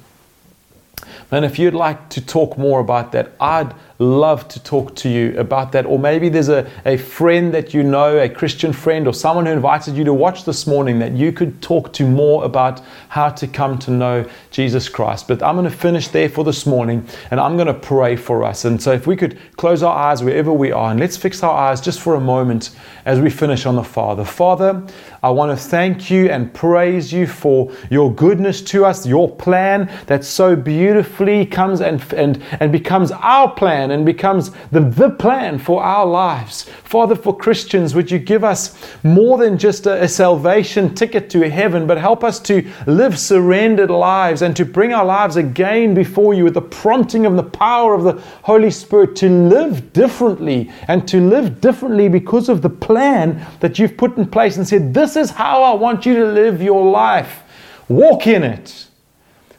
And 1.32 1.44
if 1.44 1.58
you'd 1.58 1.74
like 1.74 2.10
to 2.10 2.24
talk 2.24 2.56
more 2.56 2.80
about 2.80 3.12
that, 3.14 3.32
I'd 3.42 3.74
love 4.00 4.48
to 4.50 4.64
talk 4.64 4.96
to 4.96 5.10
you 5.10 5.38
about 5.38 5.72
that. 5.74 5.86
Or 5.86 6.00
maybe 6.00 6.30
there's 6.30 6.50
a, 6.50 6.70
a 6.86 6.98
friend 6.98 7.54
that 7.54 7.74
you 7.74 7.84
know, 7.84 8.18
a 8.18 8.30
Christian 8.30 8.74
friend, 8.74 9.08
or 9.08 9.14
someone 9.14 9.46
who 9.46 9.52
invited 9.52 9.96
you 9.96 10.04
to 10.04 10.14
watch 10.14 10.46
this 10.46 10.66
morning 10.68 11.00
that 11.00 11.14
you 11.14 11.32
could 11.32 11.62
talk 11.62 11.94
to 11.94 12.08
more 12.08 12.44
about 12.44 12.82
how 13.10 13.30
to 13.30 13.48
come 13.48 13.78
to 13.80 13.92
know 13.92 14.30
Jesus 14.52 14.90
Christ. 14.90 15.28
But 15.28 15.44
I'm 15.44 15.56
going 15.56 15.70
to 15.70 15.76
finish 15.76 16.08
there 16.08 16.30
for 16.30 16.44
this 16.44 16.66
morning 16.66 17.08
and 17.32 17.40
I'm 17.40 17.56
going 17.56 17.68
to 17.68 17.74
pray 17.74 18.16
for 18.16 18.44
us. 18.44 18.66
And 18.66 18.82
so 18.82 18.92
if 18.92 19.08
we 19.08 19.16
could 19.16 19.38
close 19.58 19.84
our 19.84 19.96
eyes 19.96 20.24
wherever 20.24 20.52
we 20.52 20.72
are 20.72 20.92
and 20.92 21.00
let's 21.00 21.18
fix 21.18 21.44
our 21.44 21.56
eyes 21.56 21.82
just 21.82 22.00
for 22.00 22.16
a 22.16 22.20
moment 22.20 22.72
as 23.06 23.20
we 23.20 23.30
finish 23.30 23.66
on 23.66 23.76
the 23.76 23.84
Father. 23.84 24.24
Father, 24.24 24.84
I 25.22 25.30
want 25.30 25.58
to 25.58 25.66
thank 25.66 26.10
you 26.10 26.30
and 26.30 26.54
praise 26.54 27.12
you 27.12 27.28
for 27.28 27.72
your 27.90 28.14
goodness 28.14 28.62
to 28.64 28.86
us, 28.86 29.06
your 29.06 29.34
plan 29.36 29.92
that 30.08 30.24
so 30.24 30.56
beautifully 30.56 31.46
comes 31.46 31.82
and, 31.82 32.02
and, 32.14 32.42
and 32.60 32.72
becomes 32.72 33.12
our 33.12 33.54
plan 33.84 33.92
and 33.92 34.06
becomes 34.06 34.52
the, 34.72 34.80
the 34.80 35.10
plan 35.10 35.60
for 35.60 35.84
our 35.84 36.06
lives. 36.06 36.64
Father, 36.84 37.16
for 37.16 37.36
Christians, 37.36 37.94
would 37.94 38.10
you 38.10 38.20
give 38.20 38.44
us 38.44 38.78
more 39.04 39.38
than 39.38 39.58
just 39.58 39.86
a, 39.86 40.04
a 40.04 40.08
salvation 40.08 40.96
ticket 40.96 41.30
to 41.32 41.50
heaven, 41.50 41.86
but 41.86 41.98
help 41.98 42.24
us 42.24 42.40
to 42.40 42.66
live 42.88 43.20
surrendered 43.20 43.90
lives 43.90 44.42
and 44.42 44.56
to 44.56 44.66
bring 44.66 44.94
our 44.94 45.06
lives 45.06 45.36
again 45.36 45.94
before 45.94 46.34
you 46.34 46.44
with 46.46 46.54
the 46.54 46.62
prompting 46.62 47.26
of 47.26 47.36
the 47.36 47.44
power 47.44 47.94
of 47.94 48.04
the 48.04 48.22
Holy 48.44 48.72
Spirit 48.72 49.16
to 49.18 49.30
live 49.30 49.92
differently 49.94 50.72
and 50.88 51.08
to 51.08 51.20
live 51.20 51.60
differently 51.60 52.08
because 52.08 52.50
of 52.50 52.62
the 52.62 52.70
plan 52.70 53.46
that 53.60 53.80
you've 53.80 53.98
put 53.98 54.18
in 54.18 54.26
place 54.26 54.58
and 54.58 54.68
said, 54.68 54.94
This 54.94 55.16
is 55.16 55.32
how 55.32 55.64
I 55.64 55.74
want 55.74 56.06
you 56.06 56.16
to 56.16 56.26
live 56.26 56.62
your 56.62 56.90
life. 56.90 57.42
Walk 57.90 58.28
in 58.28 58.44
it. 58.44 58.88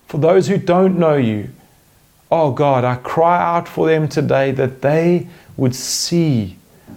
For 0.07 0.19
those 0.19 0.47
who 0.47 0.59
don't 0.59 0.99
know 0.99 1.17
you, 1.17 1.51
Oh 2.37 2.51
God, 2.51 2.83
I 2.83 2.97
cry 2.97 3.41
out 3.41 3.69
for 3.69 3.87
them 3.87 4.09
today 4.09 4.51
that 4.51 4.83
they 4.83 5.29
would 5.57 5.73
see, 5.73 6.57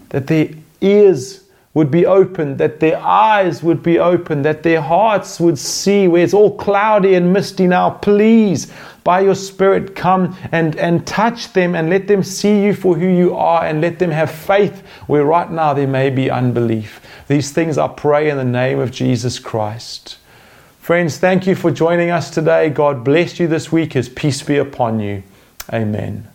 that 0.09 0.25
their 0.25 0.49
ears 0.81 1.43
would 1.75 1.91
be 1.91 2.07
open, 2.07 2.57
that 2.57 2.79
their 2.79 2.97
eyes 2.97 3.61
would 3.61 3.83
be 3.83 3.99
open, 3.99 4.41
that 4.41 4.63
their 4.63 4.81
hearts 4.81 5.39
would 5.39 5.59
see 5.59 6.07
where 6.07 6.23
it's 6.23 6.33
all 6.33 6.57
cloudy 6.57 7.13
and 7.13 7.31
misty 7.31 7.67
now. 7.67 7.91
Please, 7.91 8.73
by 9.03 9.19
your 9.19 9.35
Spirit, 9.35 9.95
come 9.95 10.35
and, 10.51 10.75
and 10.77 11.05
touch 11.05 11.53
them 11.53 11.75
and 11.75 11.87
let 11.87 12.07
them 12.07 12.23
see 12.23 12.63
you 12.63 12.73
for 12.73 12.97
who 12.97 13.07
you 13.07 13.35
are 13.35 13.63
and 13.63 13.79
let 13.79 13.99
them 13.99 14.09
have 14.09 14.31
faith 14.31 14.81
where 15.05 15.23
right 15.23 15.51
now 15.51 15.71
there 15.71 15.85
may 15.85 16.09
be 16.09 16.31
unbelief. 16.31 16.99
These 17.27 17.51
things 17.51 17.77
I 17.77 17.89
pray 17.89 18.31
in 18.31 18.37
the 18.37 18.43
name 18.43 18.79
of 18.79 18.89
Jesus 18.89 19.37
Christ. 19.37 20.17
Friends, 20.79 21.19
thank 21.19 21.45
you 21.45 21.53
for 21.53 21.69
joining 21.69 22.09
us 22.09 22.31
today. 22.31 22.71
God 22.71 23.03
bless 23.03 23.39
you 23.39 23.47
this 23.47 23.71
week. 23.71 23.93
His 23.93 24.09
peace 24.09 24.41
be 24.41 24.57
upon 24.57 24.99
you. 24.99 25.21
Amen. 25.71 26.27